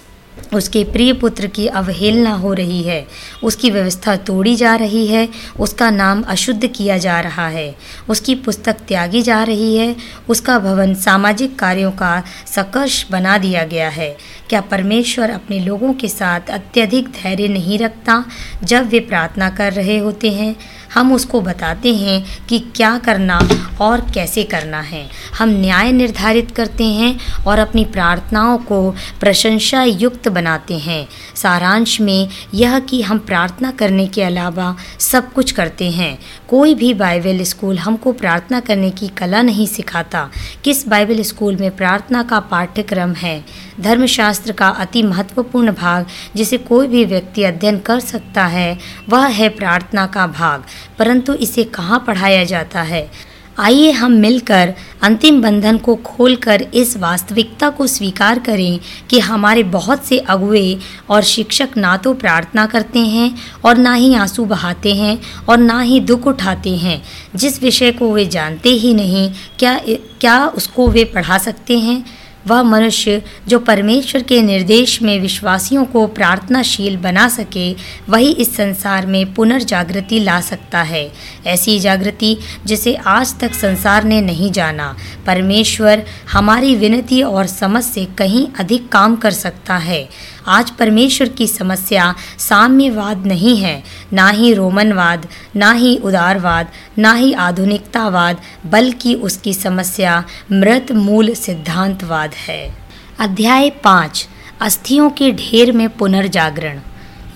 [0.55, 3.07] उसके प्रिय पुत्र की अवहेलना हो रही है।
[3.45, 5.29] उसकी व्यवस्था तोड़ी जा रही है।
[5.61, 7.75] उसका नाम अशुद्ध किया जा रहा है।
[8.09, 9.97] उसकी पुस्तक त्यागी जा रही है।
[10.29, 14.17] उसका भवन सामाजिक कार्यों का सकर्ष बना दिया गया है।
[14.49, 18.25] क्या परमेश्वर अपने लोगों के साथ अत्यधिक धैर्य नहीं रखता
[18.65, 20.57] जब वे प्रार्थना कर रहे होते हैं?
[20.95, 23.41] हम उसको बताते हैं कि क्या करना
[23.81, 28.91] और कैसे करना है। हम न्याय निर्धारित करते हैं और अपनी प्रार्थनाओं को
[29.21, 35.51] प्रशंसा युक्त बनाते हैं। सारांश में यह कि हम प्रार्थना करने के अलावा सब कुछ
[35.51, 36.19] करते हैं।
[36.53, 40.31] कोई भी बाइबल स्कूल हमको प्रार्थना करने की कला नहीं सिखाता।
[40.65, 43.45] किस बाइबल स्कूल में प्रार्थना का पाठ्यक्रम है?
[43.81, 48.79] धर्मशास्त्र का अति महत्वपूर्ण भाग, जिसे कोई भी व्यक्ति अध्ययन कर सकता है,
[49.09, 50.65] वह है प्रार्थना का भाग।
[50.99, 53.32] परंतु इसे कहाँ पढ़ाया जाता है?
[53.59, 54.73] आइए हम मिलकर
[55.03, 58.79] अंतिम बंधन को खोलकर इस वास्तविकता को स्वीकार करें
[59.11, 60.77] कि हमारे बहुत से अगुए
[61.11, 63.35] और शिक्षक ना तो प्रार्थना करते हैं
[63.65, 67.03] और ना ही आँसू बहाते हैं और ना ही दुख उठाते हैं।
[67.37, 69.81] जिस विषय को वे जानते ही नहीं, क्या
[70.21, 72.05] क्या उसको वे पढ़ा सकते हैं?
[72.47, 77.73] वह मनुष्य जो परमेश्वर के निर्देश में विश्वासियों को प्रार्थनाशील बना सके,
[78.09, 81.13] वही इस संसार में पुनर्जागृति ला सकता है।
[81.47, 82.37] ऐसी जागृति
[82.67, 88.89] जिसे आज तक संसार ने नहीं जाना। परमेश्वर हमारी विनती और समझ से कहीं अधिक
[88.89, 90.09] काम कर सकता है।
[90.47, 93.83] आज परमेश्वर की समस्या साम्यवाद नहीं है।
[94.13, 96.69] ना ही रोमनवाद, ना ही उदारवाद,
[96.99, 102.75] ना ही आधुनिकतावाद, बल्कि उसकी समस्या मृत मूल सिद्धांतवाद है।
[103.19, 104.29] अध्याय पाँच,
[104.61, 106.81] अस्थियों के ढेर में पुनर्जागरण।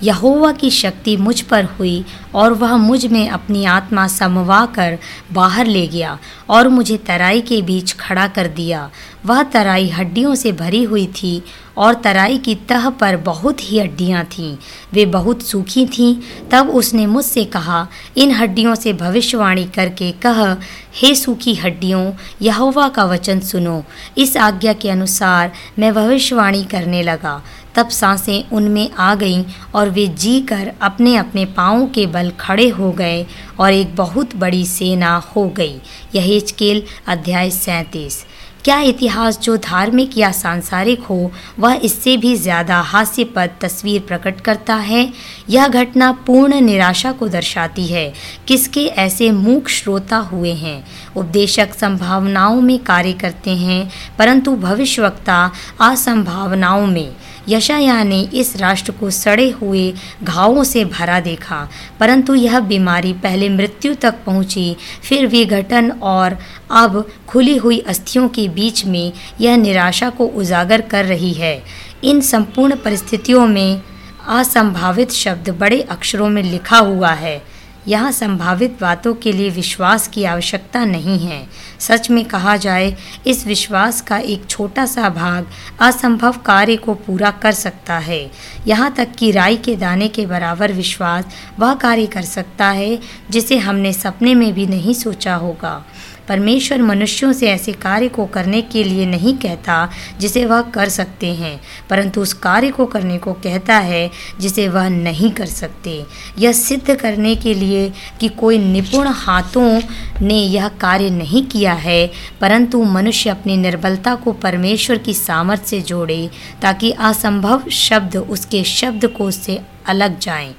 [0.03, 4.97] यहोवा की शक्ति मुझ पर हुई और वह मुझमें अपनी आत्मा समवा कर
[5.33, 6.19] बाहर ले गया
[6.49, 8.89] और मुझे तराई के बीच खड़ा कर दिया।
[9.25, 11.43] वह तराई हड्डियों से भरी हुई थी
[11.77, 14.57] और तराई की तह पर बहुत ही हड्डियाँ थीं।
[14.93, 16.17] वे बहुत सूखी थीं।
[16.51, 17.87] तब उसने मुझसे कहा,
[18.17, 20.53] इन हड्डियों से भविष्यवाणी करके कह,
[20.95, 23.83] हे सूखी हड्डियों, यहोवा का वचन सुनो।
[24.17, 27.43] इस आज्ञा के अनुसार मैं भविष्यवाणी करने लगा।
[27.77, 29.43] तब साँसें उनमें आ गईं
[29.75, 33.25] और वे जी कर अपने अपने पाँवों के बल खड़े हो गए
[33.59, 35.75] और एक बहुत बड़ी सेना हो गई।
[36.15, 38.25] यह हिचकेल अध्याय सैंतीस।
[38.65, 44.75] क्या इतिहास जो धार्मिक या सांसारिक हो, वह इससे भी ज़्यादा हास्यपद तस्वीर प्रकट करता
[44.75, 45.13] है?
[45.49, 48.13] यह घटना पूर्ण निराशा को दर्शाती है।
[48.47, 50.83] किसके ऐसे मूक श्रोता हुए हैं?
[51.15, 55.51] उपदेशक संभावनाओं में कार्य करते हैं, परंतु भविष्यवक्ता
[55.81, 57.15] असंभावनाओं में।
[57.49, 59.93] यशाया ने इस राष्ट्र को सड़े हुए
[60.23, 61.67] घावों से भरा देखा,
[61.99, 66.37] परंतु यह बीमारी पहले मृत्यु तक पहुँची, फिर विघटन और
[66.71, 71.61] अब खुली हुई अस्थियों के बीच में यह निराशा को उजागर कर रही है।
[72.03, 73.81] इन संपूर्ण परिस्थितियों में
[74.27, 77.41] असंभावित शब्द बड़े अक्षरों में लिखा हुआ है।
[77.87, 81.47] यहाँ संभावित बातों के लिए विश्वास की आवश्यकता नहीं है।
[81.79, 82.95] सच में कहा जाए,
[83.27, 85.47] इस विश्वास का एक छोटा सा भाग
[85.79, 88.19] असंभव कार्य को पूरा कर सकता है।
[88.67, 91.25] यहाँ तक कि राई के दाने के बराबर विश्वास
[91.59, 92.99] वह कार्य कर सकता है,
[93.29, 95.83] जिसे हमने सपने में भी नहीं सोचा होगा।
[96.29, 99.77] परमेश्वर मनुष्यों से ऐसे कार्य को करने के लिए नहीं कहता
[100.19, 101.59] जिसे वह कर सकते हैं,
[101.89, 104.09] परंतु उस कार्य को करने को कहता है
[104.39, 106.03] जिसे वह नहीं कर सकते।
[106.39, 109.79] यह सिद्ध करने के लिए कि कोई निपुण हाथों
[110.21, 112.05] ने यह कार्य नहीं किया है,
[112.41, 116.29] परंतु मनुष्य अपनी निर्बलता को परमेश्वर की सामर्थ्य से जोड़े
[116.61, 120.53] ताकि असंभव शब्द उसके शब्द को से अलग जाएँ।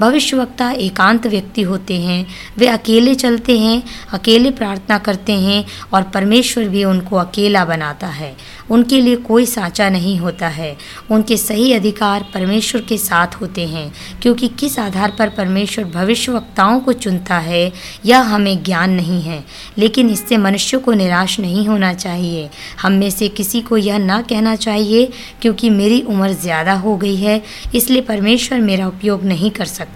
[0.00, 2.26] भविष्यवक्ता एकांत व्यक्ति होते हैं।
[2.58, 3.82] वे अकेले चलते हैं,
[4.12, 8.36] अकेले प्रार्थना करते हैं और परमेश्वर भी उनको अकेला बनाता है।
[8.70, 10.76] उनके लिए कोई साँचा नहीं होता है।
[11.10, 13.92] उनके सही अधिकार परमेश्वर के साथ होते हैं,
[14.22, 17.72] क्योंकि किस आधार पर परमेश्वर भविष्यवक्ताओं को चुनता है,
[18.06, 19.44] यह हमें ज्ञान नहीं है।
[19.78, 22.50] लेकिन इससे मनुष्य को निराश नहीं होना चाहिए।
[22.82, 25.08] हम में से किसी को यह ना कहना चाहिए,
[25.42, 27.42] क्योंकि मेरी उम्र ज़्यादा हो गई है,
[27.74, 29.87] इसलिए परमेश्वर मेरा उपयोग नहीं कर सकता।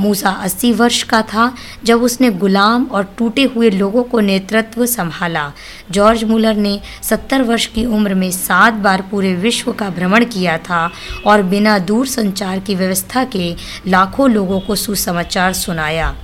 [0.00, 1.54] मूसा अस्सी वर्ष का था
[1.84, 5.52] जब उसने गुलाम और टूटे हुए लोगों को नेतृत्व संभाला।
[5.90, 10.58] जॉर्ज मुलर ने सत्तर वर्ष की उम्र में सात बार पूरे विश्व का भ्रमण किया
[10.58, 10.90] था
[11.26, 13.54] और बिना दूर संचार की व्यवस्था के
[13.86, 16.14] लाखों लोगों को सुसमाचार सुनाया।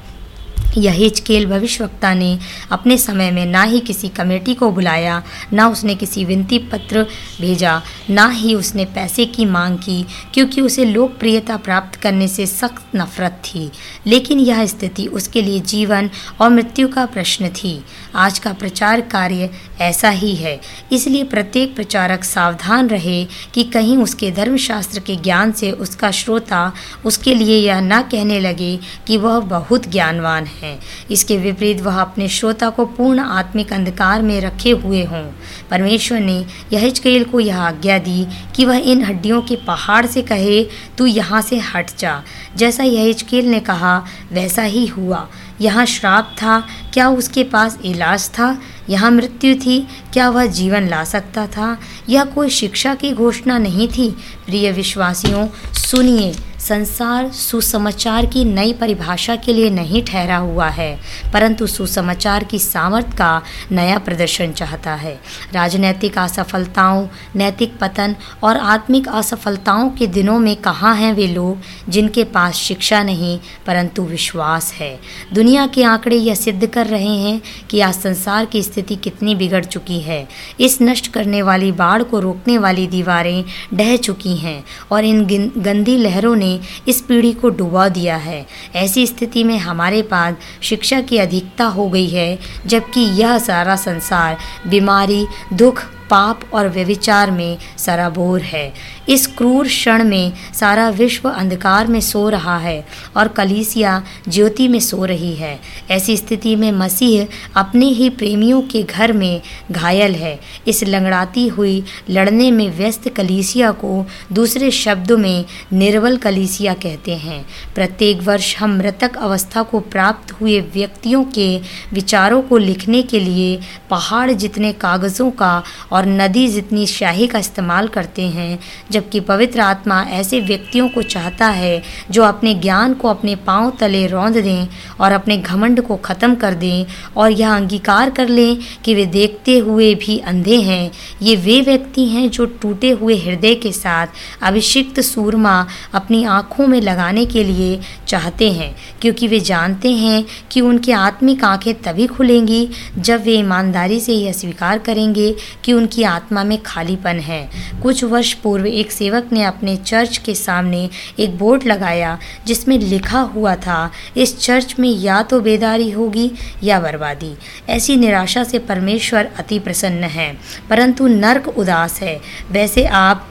[0.79, 2.39] यह हिचकेल भविष्यवक्ता ने
[2.73, 5.23] अपने समय में ना ही किसी कमेटी को बुलाया,
[5.53, 7.07] ना उसने किसी विनती पत्र
[7.41, 12.97] भेजा, ना ही उसने पैसे की मांग की, क्योंकि उसे लोकप्रियता प्राप्त करने से सख्त
[12.97, 13.71] नफरत थी।
[14.07, 16.11] लेकिन यह स्थिति उसके लिए जीवन
[16.41, 17.85] और मृत्यु का प्रश्न थी।
[18.17, 19.51] आज का प्रचार कार्य
[19.81, 20.61] ऐसा ही है।
[20.93, 26.73] इसलिए प्रत्येक प्रचारक सावधान रहे कि कहीं उसके धर्मशास्त्र के ज्ञान से उसका श्रोता
[27.05, 30.79] उसके लिए यह ना कहने लगे कि वह बहुत ज्ञानवान है।
[31.11, 35.25] इसके विपरीत वह अपने श्रोता को पूर्ण आत्मिक अंधकार में रखे हुए हों।
[35.71, 40.65] परमेश्वर ने यहजकेल को यह आज्ञा दी कि वह इन हड्डियों के पहाड़ से कहे,
[40.99, 42.23] तू यहाँ से हट जा।
[42.57, 45.29] जैसा यहजकेल ने कहा, वैसा ही हुआ।
[45.61, 48.59] यहाँ श्राप था, क्या उसके पास इलाज था?
[48.89, 51.79] यहाँ मृत्यु थी, क्या वह जीवन ला सकता था?
[52.09, 54.11] यह कोई शिक्षा की घोषणा नहीं थी?
[54.47, 56.35] प्रिय विश्वासियों, सुनिए।
[56.65, 60.97] संसार सुसमाचार की नई परिभाषा के लिए नहीं ठहरा हुआ है,
[61.33, 63.43] परंतु सुसमाचार की सामर्थ्य का
[63.73, 65.13] नया प्रदर्शन चाहता है।
[65.55, 67.07] राजनैतिक असफलताओं,
[67.37, 73.03] नैतिक पतन और आत्मिक असफलताओं के दिनों में कहाँ हैं वे लोग जिनके पास शिक्षा
[73.03, 74.99] नहीं, परंतु विश्वास है?
[75.35, 77.41] दुनिया के आंकड़े यह सिद्ध कर रहे हैं
[77.71, 80.27] कि आज संसार की स्थिति कितनी बिगड़ चुकी है।
[80.61, 83.45] इस नष्ट करने वाली बाढ़ को रोकने वाली दीवारें
[83.75, 84.63] ढह चुकी हैं
[84.93, 85.25] और इन
[85.59, 86.53] गंदी लहरों ने
[86.89, 91.89] इस पीढ़ी को डुबा दिया है। ऐसी स्थिति में हमारे पास शिक्षा की अधिकता हो
[91.89, 94.37] गई है, जबकि यह सारा संसार,
[94.67, 98.73] बीमारी, दुख पाप और व्यविचार में सराबोर है।
[99.09, 102.85] इस क्रूर क्षण में सारा विश्व अंधकार में सो रहा है
[103.17, 105.59] और कलीसिया ज्योति में सो रही है।
[105.91, 107.27] ऐसी स्थिति में मसीह
[107.57, 109.41] अपने ही प्रेमियों के घर में
[109.71, 116.75] घायल है। इस लंगड़ाती हुई लड़ने में व्यस्त कलीसिया को दूसरे शब्दों में निर्बल कलीसिया
[116.75, 117.45] कहते हैं।
[117.75, 121.49] प्रत्येक वर्ष हम मृतक अवस्था को प्राप्त हुए व्यक्तियों के
[121.93, 123.59] विचारों को लिखने के लिए
[123.91, 125.63] पहाड़ जितने कागज़ों का
[125.95, 128.59] और नदी जितनी शाही का इस्तेमाल करते हैं,
[128.91, 134.07] जबकि पवित्र आत्मा ऐसे व्यक्तियों को चाहता है, जो अपने ज्ञान को अपने पाँव तले
[134.07, 134.69] रौंद दें
[135.01, 136.85] और अपने घमंड को ख़त्म कर दें
[137.17, 140.91] और यह अंगीकार कर लें कि वे देखते हुए भी अंधे हैं।
[141.23, 144.07] ये वे व्यक्ति हैं जो टूटे हुए हृदय के साथ
[144.43, 145.55] अभिषिक्त सूरमा
[145.95, 147.79] अपनी आँखों में लगाने के लिए
[148.09, 152.69] चाहते हैं, क्योंकि वे जानते हैं कि उनकी आत्मिक आँखें तभी खुलेंगी
[152.99, 155.35] जब वे ईमानदारी से यह स्वीकार करेंगे
[155.65, 157.49] कि उनकी आत्मा में खालीपन है।
[157.83, 163.21] कुछ वर्ष पूर्व एक सेवक ने अपने चर्च के सामने एक बोर्ड लगाया, जिसमें लिखा
[163.35, 166.31] हुआ था, इस चर्च में या तो बेदारी होगी
[166.63, 167.33] या बर्बादी।
[167.69, 170.33] ऐसी निराशा से परमेश्वर अति प्रसन्न है,
[170.71, 172.19] परंतु नर्क उदास है।
[172.51, 173.29] वैसे आप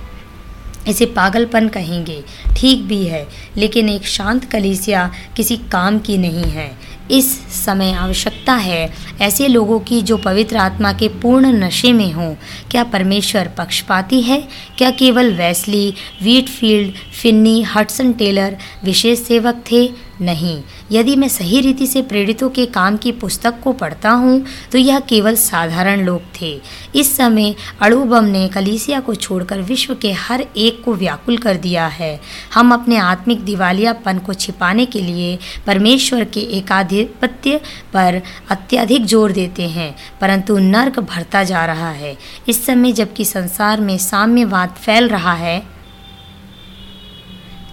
[0.88, 2.24] इसे पागलपन कहेंगे।
[2.58, 3.28] ठीक भी है,
[3.58, 6.72] लेकिन एक शांत कलीसिया किसी काम की नहीं है।
[7.12, 12.36] इस समय आवश्यकता है। ऐसे लोगों की जो पवित्र आत्मा के पूर्ण नशे में हों,
[12.72, 14.48] क्या परमेश्वर पक्षपाती है?
[14.78, 19.92] क्या केवल वैसली, वीटफील्ड, फिन्नी हटसन टेलर विशेष सेवक थे?
[20.24, 20.62] नहीं।
[20.92, 25.00] यदि मैं सही रीति से प्रेरितों के काम की पुस्तक को पढ़ता हूँ तो यह
[25.00, 26.52] केवल साधारण लोग थे।
[26.96, 31.88] इस समय अड़ुबम ने कलीसिया को छोड़कर विश्व के हर एक को व्याकुल कर दिया
[31.90, 32.20] है।
[32.54, 37.60] हम अपने आत्मिक दिवालियापन को छिपाने के लिए परमेश्वर के एकाधिपत्य
[37.94, 38.22] पर
[38.52, 42.16] अत्यधिक ज़ोर देते हैं, परंतु नर्क भरता जा रहा है।
[42.50, 45.62] इस समय जबकि संसार में साम्यवाद फैल रहा है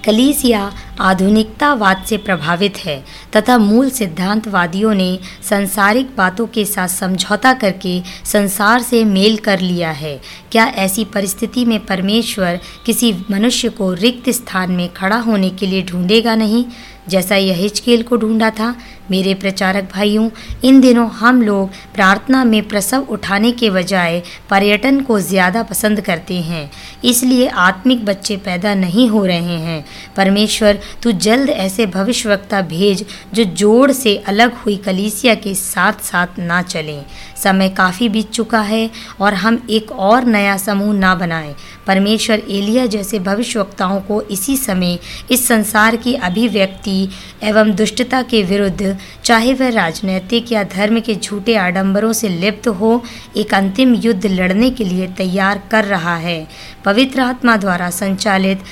[0.05, 3.05] कलीसिया आधुनिकतावाद से प्रभावित है,
[3.37, 9.91] तथा मूल सिद्धांतवादियों ने संसारिक बातों के साथ समझौता करके संसार से मेल कर लिया
[9.91, 10.21] है।
[10.53, 15.83] क्या ऐसी परिस्थिति में परमेश्वर किसी मनुष्य को रिक्त स्थान में खड़ा होने के लिए
[15.83, 16.65] ढूंढेगा नहीं?
[17.09, 18.77] जैसा यह हिचकेल को ढूंढा था
[19.11, 20.29] मेरे प्रचारक भाइयों,
[20.65, 26.41] इन दिनों हम लोग प्रार्थना में प्रसव उठाने के बजाय पर्यटन को ज़्यादा पसंद करते
[26.41, 26.71] हैं।
[27.05, 29.85] इसलिए आत्मिक बच्चे पैदा नहीं हो रहे हैं।
[30.17, 33.05] परमेश्वर, तू जल्द ऐसे भविष्यवक्ता भेज,
[33.35, 37.05] जो जोड़ से अलग हुई कलीसिया के साथ साथ ना चलें।
[37.37, 38.89] समय काफ़ी बीत चुका है
[39.21, 41.55] और हम एक और नया समूह ना बनाएँ।
[41.87, 44.99] परमेश्वर एलिया जैसे भविष्यवक्ताओं को इसी समय
[45.31, 47.09] इस संसार की अभिव्यक्ति
[47.43, 53.03] एवं दुष्टता के विरुद्ध चाहे वह राजनैतिक या धर्म के झूठे आडंबरों से लिप्त हो,
[53.37, 56.47] एक अंतिम युद्ध लड़ने के लिए तैयार कर रहा है।
[56.85, 58.63] पवित्र आत्मा द्वारा संचालित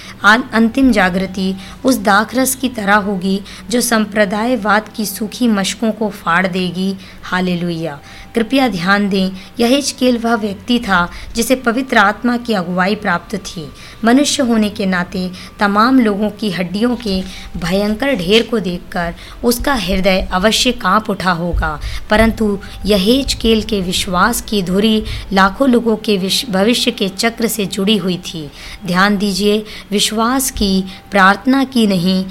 [0.53, 1.55] अंतिम जागृति
[1.85, 7.99] उस दाखरस की तरह होगी, जो संप्रदायवाद की सूखी मशकों को फाड़ देगी। हालेलुया।
[8.35, 13.69] कृपया ध्यान दें यह हिचकेल वह व्यक्ति था, जिसे पवित्र आत्मा की अगुवाई प्राप्त थी।
[14.05, 17.21] मनुष्य होने के नाते तमाम लोगों की हड्डियों के
[17.57, 19.15] भयंकर ढेर को देखकर
[19.45, 26.19] उसका हृदय अवश्य काँप उठा होगा। परंतु यहेजकेल के विश्वास की धुरी लाखों लोगों के
[26.51, 28.51] भविष्य के चक्र से जुड़ी हुई थी।
[28.87, 32.25] ध्यान दीजिए, विश्वास की प्रार्थना की नहीं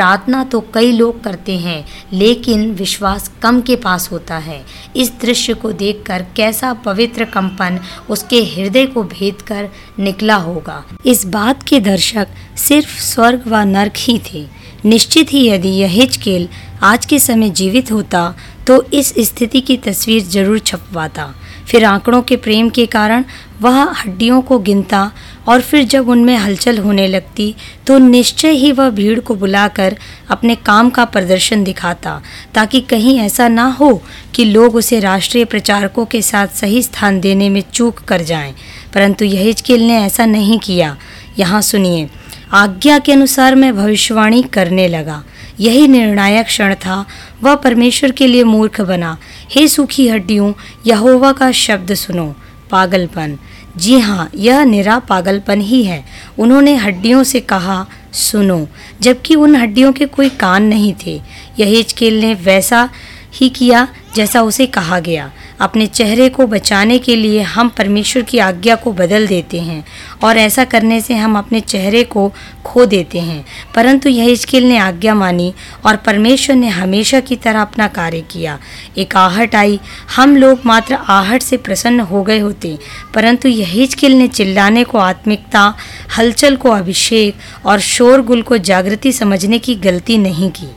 [0.00, 4.60] प्रार्थना तो कई लोग करते हैं, लेकिन विश्वास कम के पास होता है।
[4.96, 7.78] इस दृश्य को देखकर कैसा पवित्र कंपन
[8.10, 12.28] उसके हृदय को भेद कर निकला होगा। इस बात के दर्शक
[12.58, 14.46] सिर्फ़ स्वर्ग व नर्क ही थे।
[14.84, 16.48] निश्चित ही यदि यह हिचकेल
[16.82, 18.34] आज के समय जीवित होता
[18.66, 21.32] तो इस स्थिति की तस्वीर ज़रूर छपवाता।
[21.70, 23.24] फिर आंकड़ों के प्रेम के कारण
[23.60, 25.10] वह हड्डियों को गिनता
[25.48, 27.54] और फिर जब उनमें हलचल होने लगती
[27.86, 29.96] तो निश्चय ही वह भीड़ को बुलाकर
[30.30, 32.20] अपने काम का प्रदर्शन दिखाता,
[32.54, 34.02] ताकि कहीं ऐसा ना हो
[34.34, 38.54] कि लोग उसे राष्ट्रीय प्रचारकों के साथ सही स्थान देने में चूक कर जाएँ।
[38.94, 40.96] परंतु यहिजकेल ने ऐसा नहीं किया।
[41.38, 42.08] यहाँ सुनिए,
[42.52, 45.22] आज्ञा के अनुसार मैं भविष्यवाणी करने लगा।
[45.60, 47.06] यही निर्णायक क्षण था।
[47.42, 49.18] वह परमेश्वर के लिए मूर्ख बना।
[49.50, 50.52] हे सूखी हड्डियों,
[50.86, 52.36] यहोवा का शब्द सुनो।
[52.70, 53.38] पागलपन।
[53.76, 56.04] जी हाँ यह निरा पागलपन ही है।
[56.38, 58.68] उन्होंने हड्डियों से कहा, सुनो।
[59.00, 61.22] जबकि उन हड्डियों के कोई कान नहीं थे।
[61.58, 62.90] यहेजकेल ने वैसा
[63.34, 68.38] ही किया जैसा उसे कहा गया। अपने चेहरे को बचाने के लिए हम परमेश्वर की
[68.38, 69.84] आज्ञा को बदल देते हैं
[70.24, 72.32] और ऐसा करने से हम अपने चेहरे को
[72.64, 73.44] खो देते हैं।
[73.74, 75.54] परंतु यह इसकेल ने आज्ञा मानी
[75.86, 78.58] और परमेश्वर ने हमेशा की तरह अपना कार्य किया।
[78.98, 79.80] एक आहट आई।
[80.16, 82.78] हम लोग मात्र आहट से प्रसन्न हो गए होते,
[83.14, 85.74] परंतु यहेजकेल ने चिल्लाने को, आत्मिकता,
[86.18, 90.70] हलचल को, अभिषेक और शोरगुल को जागृति समझने की गलती नहीं की।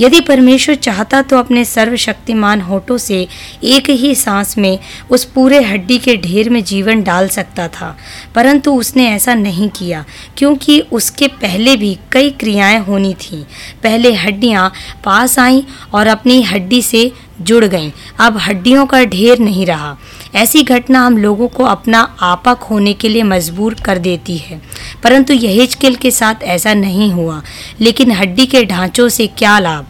[0.00, 3.26] यदि परमेश्वर चाहता तो अपने सर्वशक्तिमान होठों से
[3.64, 4.78] एक ही सांस में
[5.10, 7.96] उस पूरे हड्डी के ढेर में जीवन डाल सकता था,
[8.34, 10.04] परंतु उसने ऐसा नहीं किया,
[10.36, 13.42] क्योंकि उसके पहले भी कई क्रियाएँ होनी थीं।
[13.82, 14.70] पहले हड्डियाँ
[15.04, 15.62] पास आईं
[15.94, 17.90] और अपनी हड्डी से जुड़ गईं।
[18.20, 19.96] अब हड्डियों का ढेर नहीं रहा।
[20.34, 24.62] ऐसी घटना हम लोगों को अपना आपा खोने के लिए मजबूर कर देती है।
[25.02, 27.42] परंतु यहेजकेल के साथ ऐसा नहीं हुआ।
[27.80, 29.86] लेकिन हड्डी के ढांचों से क्या लाभ?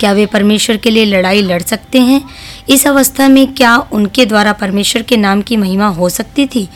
[0.00, 2.24] क्या वे परमेश्वर के लिए लड़ाई लड़ सकते हैं?
[2.68, 6.68] इस अवस्था में क्या उनके द्वारा परमेश्वर के नाम की महिमा हो सकती थी?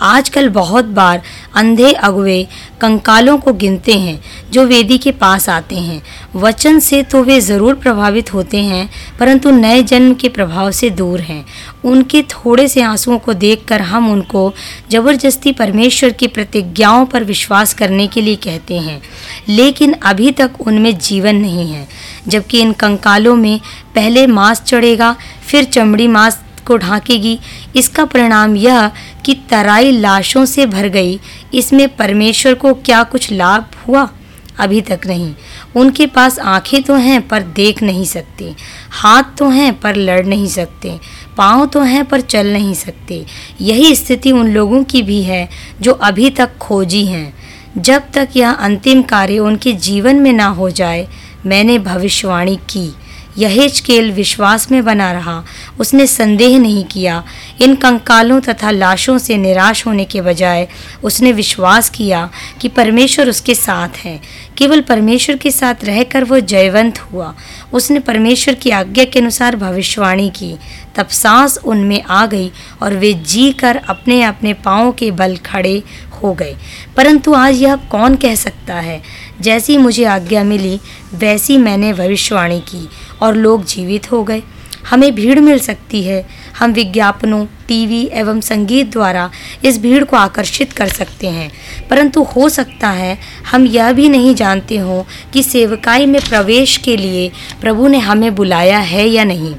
[0.00, 1.22] आजकल बहुत बार
[1.54, 2.42] अंधे अगुए
[2.80, 4.20] कंकालों को गिनते हैं,
[4.52, 6.02] जो वेदी के पास आते हैं।
[6.36, 8.88] वचन से तो वे ज़रूर प्रभावित होते हैं,
[9.18, 11.44] परंतु नए जन्म के प्रभाव से दूर हैं।
[11.84, 14.52] उनके थोड़े से आंसुओं को देखकर हम उनको
[14.90, 19.00] ज़बरदस्ती परमेश्वर की प्रतिज्ञाओं पर विश्वास करने के लिए कहते हैं।
[19.48, 21.86] लेकिन अभी तक उनमें जीवन नहीं है,
[22.28, 23.60] जबकि इन कंकालों में
[23.94, 25.14] पहले मांस चढ़ेगा,
[25.46, 27.40] फिर चमड़ी मांस को ढांकेगी।
[27.76, 28.88] इसका परिणाम यह
[29.24, 31.20] कि तराई लाशों से भर गई।
[31.54, 34.10] इसमें परमेश्वर को क्या कुछ लाभ हुआ?
[34.58, 35.34] अभी तक नहीं।
[35.76, 38.54] उनके पास आँखें तो हैं, पर देख नहीं सकते।
[38.90, 41.00] हाथ तो हैं, पर लड़ नहीं सकते।
[41.36, 43.26] पाँव तो हैं, पर चल नहीं सकते।
[43.60, 45.48] यही स्थिति उन लोगों की भी है,
[45.80, 47.34] जो अभी तक खोजी हैं।
[47.78, 51.08] जब तक यह अंतिम कार्य उनके जीवन में ना हो जाए,
[51.46, 52.94] मैंने भविष्यवाणी की।
[53.38, 55.44] यहेजकेल विश्वास में बना रहा।
[55.80, 57.24] उसने संदेह नहीं किया।
[57.60, 60.68] इन कंकालों तथा लाशों से निराश होने के बजाय
[61.04, 62.30] उसने विश्वास किया
[62.60, 64.20] कि परमेश्वर उसके साथ है।
[64.58, 67.34] केवल परमेश्वर के साथ रहकर वो जयवंत हुआ।
[67.72, 70.56] उसने परमेश्वर की आज्ञा के अनुसार भविष्यवाणी की।
[70.96, 72.50] तब सांस उनमें आ गई
[72.82, 75.82] और वे जी कर अपने अपने पाँव के बल खड़े
[76.22, 76.56] हो गए।
[76.96, 79.02] परंतु आज यह कौन कह सकता है?
[79.40, 80.80] जैसी मुझे आज्ञा मिली,
[81.14, 82.88] वैसी मैंने भविष्यवाणी की
[83.22, 84.42] और लोग जीवित हो गए।
[84.90, 86.28] हमें भीड़ मिल सकती है।
[86.58, 89.30] हम विज्ञापनों, टीवी एवं संगीत द्वारा
[89.64, 91.52] इस भीड़ को आकर्षित कर सकते हैं।
[91.90, 93.18] परंतु हो सकता है,
[93.50, 98.34] हम यह भी नहीं जानते हों कि सेवकाई में प्रवेश के लिए प्रभु ने हमें
[98.34, 99.54] बुलाया है या नहीं।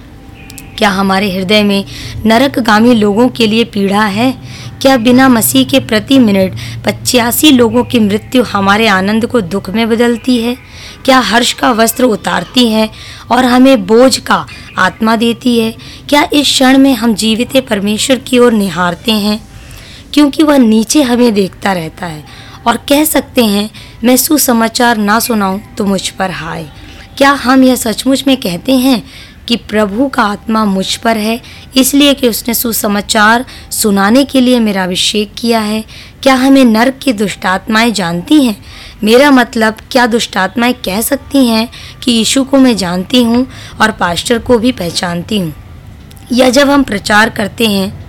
[0.77, 1.85] क्या हमारे हृदय में
[2.25, 4.31] नरकगामी लोगों के लिए पीड़ा है?
[4.81, 9.87] क्या बिना मसीह के प्रति मिनट पचासी लोगों की मृत्यु हमारे आनंद को दुख में
[9.89, 10.55] बदलती है?
[11.05, 12.89] क्या हर्ष का वस्त्र उतारती है
[13.31, 14.45] और हमें बोझ का
[14.77, 15.71] आत्मा देती है?
[16.09, 19.41] क्या इस क्षण में हम जीवित परमेश्वर की ओर निहारते हैं?
[20.13, 22.23] क्योंकि वह नीचे हमें देखता रहता है
[22.67, 23.69] और कह सकते हैं,
[24.03, 26.65] मैं सुसमाचार ना सुनाऊं तो मुझ पर हाय।
[27.17, 29.03] क्या हम यह सचमुच में कहते हैं
[29.47, 31.41] कि प्रभु का आत्मा मुझ पर है,
[31.77, 35.83] इसलिए कि उसने सुसमाचार सुनाने के लिए मेरा अभिषेक किया है।
[36.23, 38.65] क्या हमें नर्क की दुष्टात्माएँ जानती हैं?
[39.03, 41.69] मेरा मतलब क्या दुष्टात्माएँ कह सकती हैं
[42.03, 43.47] कि यीशु को मैं जानती हूँ
[43.81, 45.53] और पास्टर को भी पहचानती हूँ?
[46.33, 48.05] या जब हम प्रचार करते हैं,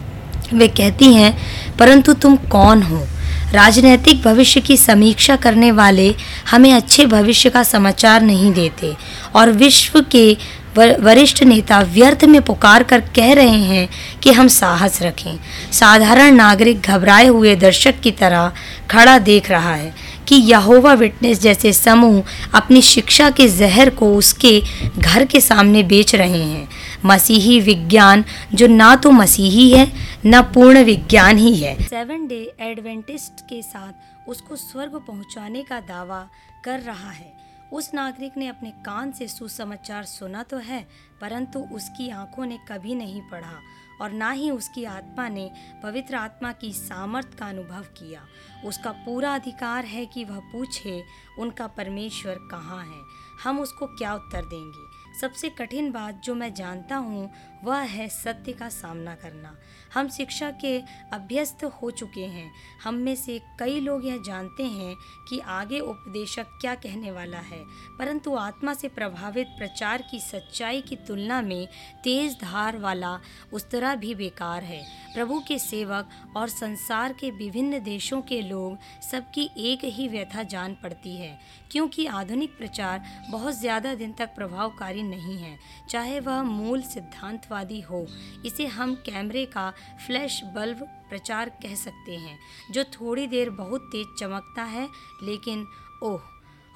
[0.55, 1.39] वे कहती हैं,
[1.79, 3.07] परंतु तुम कौन हो?
[3.53, 6.15] राजनैतिक भविष्य की समीक्षा करने वाले
[6.51, 8.97] हमें अच्छे भविष्य का समाचार नहीं देते
[9.35, 10.37] और विश्व के
[10.79, 13.89] वरिष्ठ नेता व्यर्थ में पुकार कर कह रहे हैं
[14.23, 15.39] कि हम साहस रखें।
[15.73, 18.53] साधारण नागरिक घबराए हुए दर्शक की तरह
[18.91, 19.95] खड़ा देख रहा है
[20.29, 22.23] कि यहोवा विटनेस जैसे समूह
[22.55, 24.61] अपनी शिक्षा के जहर को उसके
[24.99, 26.69] घर के सामने बेच रहे हैं।
[27.05, 28.25] मसीही विज्ञान
[28.55, 29.93] जो ना तो मसीही है,
[30.27, 36.27] न पूर्ण विज्ञान ही है। सेवन डे एडवेंटिस्ट के साथ उसको स्वर्ग पहुँचाने का दावा
[36.65, 37.36] कर रहा है।
[37.73, 40.87] उस नागरिक ने अपने कान से सुसमाचार सुना तो है,
[41.21, 43.61] परंतु उसकी आँखों ने कभी नहीं पढ़ा
[44.01, 45.51] और ना ही उसकी आत्मा ने
[45.83, 48.27] पवित्र आत्मा की सामर्थ का अनुभव किया।
[48.65, 51.03] उसका पूरा अधिकार है कि वह पूछे,
[51.39, 53.01] उनका परमेश्वर कहाँ है?
[53.45, 54.97] हम उसको क्या उत्तर देंगे?
[55.21, 57.31] सबसे कठिन बात जो मैं जानता हूँ,
[57.65, 59.57] वह है सत्य का सामना करना।
[59.95, 60.79] हम शिक्षा के
[61.13, 62.51] अभ्यस्त हो चुके हैं।
[62.85, 64.97] हम में से कई लोग यह जानते हैं
[65.29, 67.63] कि आगे उपदेशक क्या कहने वाला है।
[67.99, 71.67] परंतु आत्मा से प्रभावित प्रचार की सच्चाई की तुलना में
[72.05, 73.19] तेज धार वाला
[73.53, 74.83] उस्तरा भी बेकार है।
[75.15, 80.77] प्रभु के सेवक और संसार के विभिन्न देशों के लोग सबकी एक ही व्यथा जान
[80.83, 81.39] पड़ती है,
[81.73, 85.57] क्योंकि आधुनिक प्रचार बहुत ज़्यादा दिन तक प्रभावकारी नहीं है।
[85.91, 88.07] चाहे वह मूल सिद्धांतवादी हो,
[88.47, 89.73] इसे हम कैमरे का
[90.07, 92.39] फ्लैश बल्ब प्रचार कह सकते हैं।
[92.71, 94.89] जो थोड़ी देर बहुत तेज चमकता है
[95.23, 95.67] लेकिन
[96.03, 96.21] ओह!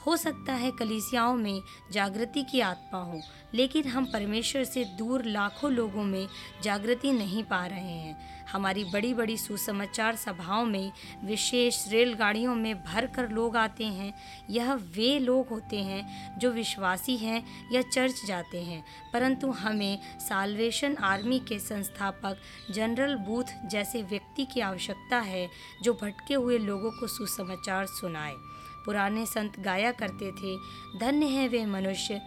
[0.07, 1.61] हो सकता है कलीसियाओं में
[1.93, 3.21] जागृति की आत्मा हो,
[3.55, 6.27] लेकिन हम परमेश्वर से दूर लाखों लोगों में
[6.63, 8.17] जागृति नहीं पा रहे हैं।
[8.53, 10.93] हमारी बड़ी बड़ी सुसमाचार सभाओं में,
[11.25, 14.13] विशेष रेलगाड़ियों में भर कर लोग आते हैं।
[14.51, 20.97] यह वे लोग होते हैं जो विश्वासी हैं या चर्च जाते हैं, परंतु हमें साल्वेशन
[20.97, 22.37] आर्मी के संस्थापक,
[22.71, 25.49] जनरल बूथ जैसे व्यक्ति की आवश्यकता है
[25.83, 28.35] जो भटके हुए लोगों को सुसमाचार सुनाए।
[28.91, 30.57] पुराने संत गाया करते थे।
[30.99, 32.21] धन्य है वे मनुष्य,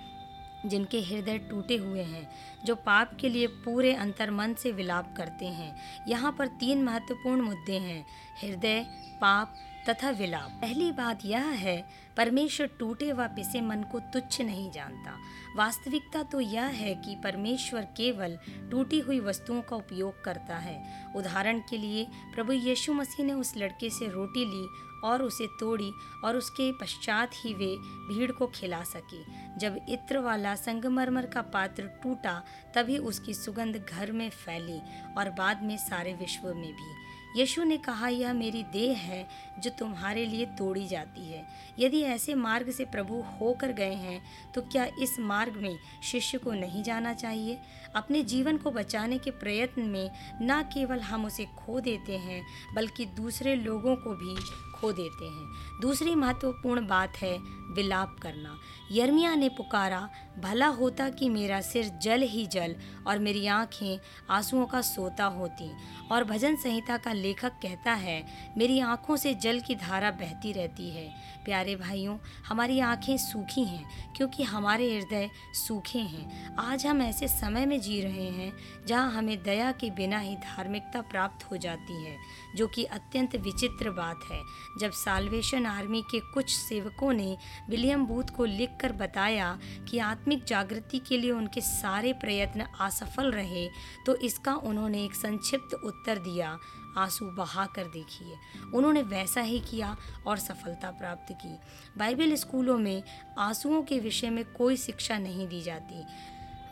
[0.65, 2.27] जिनके हृदय टूटे हुए हैं,
[2.65, 5.75] जो पाप के लिए पूरे अंतर मन से विलाप करते हैं।
[6.07, 8.05] यहाँ पर तीन महत्वपूर्ण मुद्दे हैं,
[8.41, 8.85] हृदय,
[9.21, 9.55] पाप
[9.89, 15.17] तथा विलाप। पहली बात यह है, परमेश्वर टूटे व पिसे मन को तुच्छ नहीं जानता।
[15.55, 18.37] वास्तविकता तो यह है कि परमेश्वर केवल
[18.71, 20.81] टूटी हुई वस्तुओं का उपयोग करता है।
[21.15, 25.91] उदाहरण के लिए, प्रभु यीशु मसीह ने उस लड़के से रोटी ली और उसे तोड़ी
[26.23, 27.75] और उसके पश्चात ही वे
[28.07, 29.23] भीड़ को खिला सके।
[29.59, 32.41] जब इत्र वाला संगमरमर का पात्र टूटा,
[32.75, 34.79] तभी उसकी सुगंध घर में फैली
[35.17, 36.91] और बाद में सारे विश्व में भी।
[37.35, 39.27] यीशु ने कहा, यह मेरी देह है
[39.59, 41.45] जो तुम्हारे लिए तोड़ी जाती है।
[41.79, 46.51] यदि ऐसे मार्ग से प्रभु होकर गए हैं तो क्या इस मार्ग में शिष्य को
[46.51, 47.57] नहीं जाना चाहिए?
[47.95, 52.43] अपने जीवन को बचाने के प्रयत्न में न केवल हम उसे खो देते हैं,
[52.75, 54.35] बल्कि दूसरे लोगों को भी
[54.83, 58.59] खो देते हैं। दूसरी महत्वपूर्ण बात है विलाप करना।
[58.93, 62.75] यर्मिया ने पुकारा, भला होता कि मेरा सिर जल ही जल
[63.07, 65.71] और मेरी आँखें आंसुओं का सोता होती
[66.11, 68.23] और भजन संहिता का लेखक कहता है,
[68.57, 71.07] मेरी आँखों से जल की धारा बहती रहती है।
[71.45, 72.17] प्यारे भाइयों,
[72.47, 77.99] हमारी आँखें सूखी हैं क्योंकि हमारे हृदय सूखे हैं। आज हम ऐसे समय में जी
[78.01, 78.51] रहे हैं
[78.87, 82.15] जहाँ हमें दया के बिना ही धार्मिकता प्राप्त हो जाती है,
[82.55, 84.41] जो कि अत्यंत विचित्र बात है।
[84.79, 87.35] जब साल्वेशन आर्मी के कुछ सेवकों ने
[87.69, 88.45] विलियम बूथ को
[88.83, 89.57] लिखकर बताया
[89.89, 93.67] कि आत्मिक जागृति के लिए उनके सारे प्रयत्न असफल रहे
[94.05, 96.57] तो इसका उन्होंने एक संक्षिप्त उत्तर दिया।
[96.97, 98.35] आँसू बहा कर देखिए।
[98.73, 99.95] उन्होंने वैसा ही किया
[100.27, 101.55] और सफलता प्राप्त की।
[101.97, 103.03] बाइबल स्कूलों में
[103.39, 106.05] आंसुओं के विषय में कोई शिक्षा नहीं दी जाती।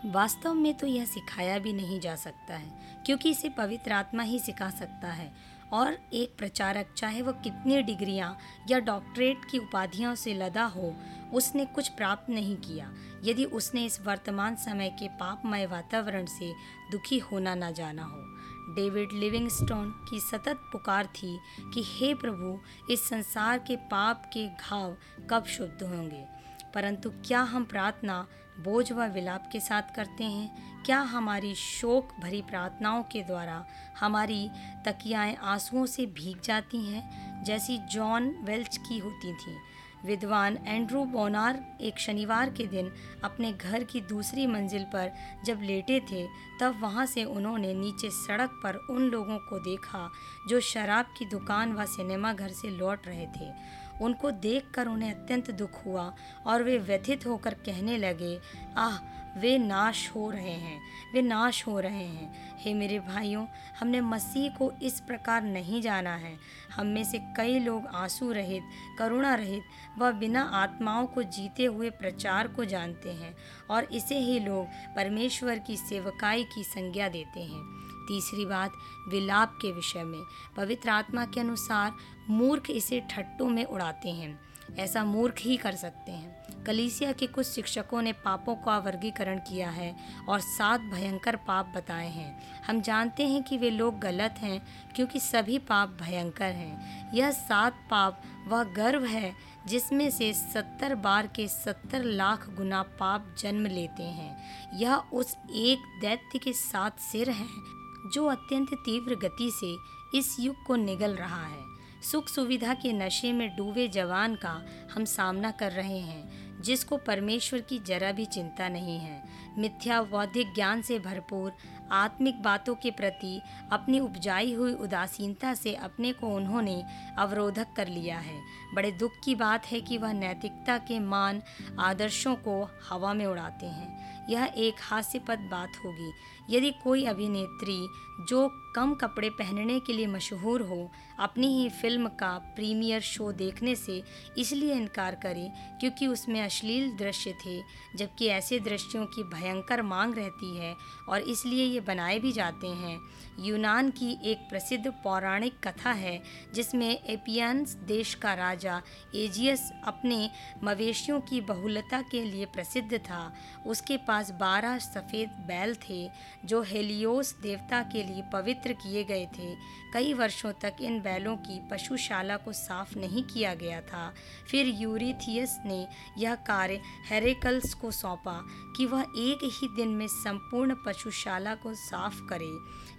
[0.06, 4.40] वास्तव में तो यह सिखाया भी नहीं जा सकता है, क्योंकि इसे पवित्र आत्मा ही
[4.40, 5.32] सिखा सकता है।
[5.74, 8.38] और एक प्रचारक, चाहे वह कितनी डिग्रियाँ
[8.72, 10.96] या डॉक्टरेट की उपाधियों से लदा हो,
[11.34, 12.94] उसने कुछ प्राप्त नहीं किया।
[13.24, 16.54] यदि उसने इस वर्तमान समय के पापमय वातावरण से
[16.92, 18.32] दुखी होना न जाना हो।
[18.76, 21.40] डेविड लिविंगस्टोन की सतत पुकार थी
[21.74, 22.60] कि हे प्रभु,
[22.94, 24.98] इस संसार के पाप के घाव
[25.30, 26.26] कब शुद्ध होंगे।
[26.74, 28.28] परंतु क्या हम प्रार्थना
[28.60, 33.66] बोझ व विलाप के साथ करते हैं। क्या हमारी शोक भरी प्रार्थनाओं के द्वारा
[34.00, 34.50] हमारी
[34.86, 37.44] तकियाएँ आंसुओं से भीग जाती हैं?
[37.44, 39.58] जैसी जॉन वेल्च की होती थी।
[40.06, 42.94] विद्वान एंड्रू बोनार एक शनिवार के दिन
[43.24, 45.12] अपने घर की दूसरी मंजिल पर
[45.46, 46.28] जब लेटे थे,
[46.62, 50.12] तब वहाँ से उन्होंने नीचे सड़क पर उन लोगों को देखा
[50.48, 55.52] जो शराब की दुकान व सिनेमा घर से लौट रहे थे। उनको देखकर उन्हें अत्यंत
[55.52, 56.14] दुख हुआ
[56.46, 58.40] और वे व्यथित होकर कहने लगे,
[58.78, 58.98] आह,
[59.38, 60.82] वे नाश हो रहे हैं,
[61.14, 63.46] वे नाश हो रहे हैं। हे मेरे भाइयों,
[63.80, 66.38] हमने मसीह को इस प्रकार नहीं जाना है।
[66.76, 68.64] हम में से कई लोग आँसू रहित,
[69.00, 69.64] करुणा रहित
[69.98, 73.36] व बिना आत्माओं को जीते हुए प्रचार को जानते हैं
[73.70, 78.72] और इसे ही लोग परमेश्वर की सेवकाई की संज्ञा देते हैं। तीसरी बात,
[79.08, 80.24] विलाप के विषय में।
[80.58, 81.94] पवित्र आत्मा के अनुसार
[82.30, 87.48] मूर्ख इसे ठट्टों में उड़ाते हैं। ऐसा मूर्ख ही कर सकते हैं। कलीसिया के कुछ
[87.48, 89.96] शिक्षकों ने पापों का वर्गीकरण किया है
[90.30, 95.20] और सात भयंकर पाप बताए हैं। हम जानते हैं कि वे लोग गलत हैं, क्योंकि
[95.20, 99.36] सभी पाप भयंकर हैं। यह सात पाप, वह गर्व है,
[99.68, 104.38] जिसमें से सत्तर बार के सत्तर लाख गुना पाप जन्म लेते हैं।
[104.80, 107.81] यह उस एक दैत्य के सात सिर हैं
[108.14, 109.78] जो अत्यंत तीव्र गति से
[110.18, 111.72] इस युग को निगल रहा है।
[112.12, 117.62] सुख सुविधा के नशे में डूबे जवान का हम सामना कर रहे हैं, जिसको परमेश्वर
[117.62, 119.24] की जरा भी चिंता नहीं है।
[119.58, 121.52] मिथ्या बौद्धिक ज्ञान से भरपूर
[121.92, 126.84] आत्मिक बातों के प्रति अपनी उपजाई हुई उदासीनता से अपने को उन्होंने
[127.18, 128.40] अवरोधक कर लिया है।
[128.76, 131.42] बड़े दुख की बात है कि वह नैतिकता के मान
[131.80, 136.12] आदर्शों को हवा में उड़ाते हैं। यह एक हास्यपद बात होगी।
[136.50, 137.88] यदि कोई अभिनेत्री
[138.30, 143.76] जो कम कपड़े पहनने के लिए मशहूर हो, अपनी ही फ़िल्म का प्रीमियर शो देखने
[143.76, 144.02] से
[144.38, 147.60] इसलिए इनकार करे क्योंकि उसमें अश्लील दृश्य थे,
[147.98, 150.76] जबकि ऐसे दृश्यों की भयंकर मांग रहती है
[151.10, 153.00] और इसलिए ये बनाए भी जाते हैं।
[153.40, 156.22] यूनान की एक प्रसिद्ध पौराणिक कथा है,
[156.54, 158.82] जिसमें एपियंस देश का राजा
[159.16, 160.30] एजियस अपने
[160.64, 163.34] मवेशियों की बहुलता के लिए प्रसिद्ध था।
[163.68, 166.10] उसके पास बारह सफ़ेद बैल थे,
[166.46, 171.60] जो हेलियोस देवता के लिए पवित्र किए गए थे। कई वर्षों तक इन बैलों की
[171.72, 174.14] पशुशाला को साफ़ नहीं किया गया था।
[174.52, 175.88] फिर यूरिथियस ने
[176.18, 178.40] यह कार्य हेरेकल्स को सौंपा
[178.78, 182.52] कि वह एक ही दिन में संपूर्ण पशुशाला को साफ़ करे।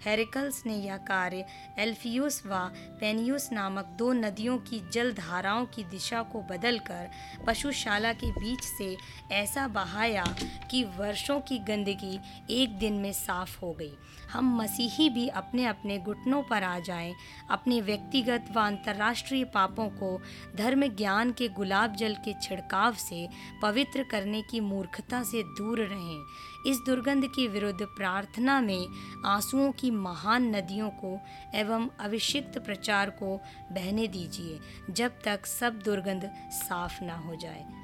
[0.05, 1.45] हेरेकल्स ने यह कार्य
[1.79, 2.55] एल्फियोस व
[2.99, 7.09] पेनियोस नामक दो नदियों की जल धाराओं की दिशा को बदलकर
[7.47, 8.95] पशुशाला के बीच से
[9.31, 10.25] ऐसा बहाया
[10.71, 12.19] कि वर्षों की गंदगी
[12.49, 13.93] एक दिन में साफ़ हो गई।
[14.33, 17.13] हम मसीही भी अपने अपने घुटनों पर आ जाएँ,
[17.49, 20.21] अपने व्यक्तिगत व अंतर्राष्ट्रीय पापों को
[20.55, 23.27] धर्म ज्ञान के गुलाब जल के छिड़काव से
[23.61, 26.25] पवित्र करने की मूर्खता से दूर रहें।
[26.67, 28.87] इस दुर्गंध के विरुद्ध प्रार्थना में
[29.25, 31.17] आंसुओं की महान नदियों को
[31.55, 33.37] एवं अभिषिक्त प्रचार को
[33.71, 34.59] बहने दीजिए
[34.89, 37.82] जब तक सब दुर्गंध साफ़ ना हो जाए।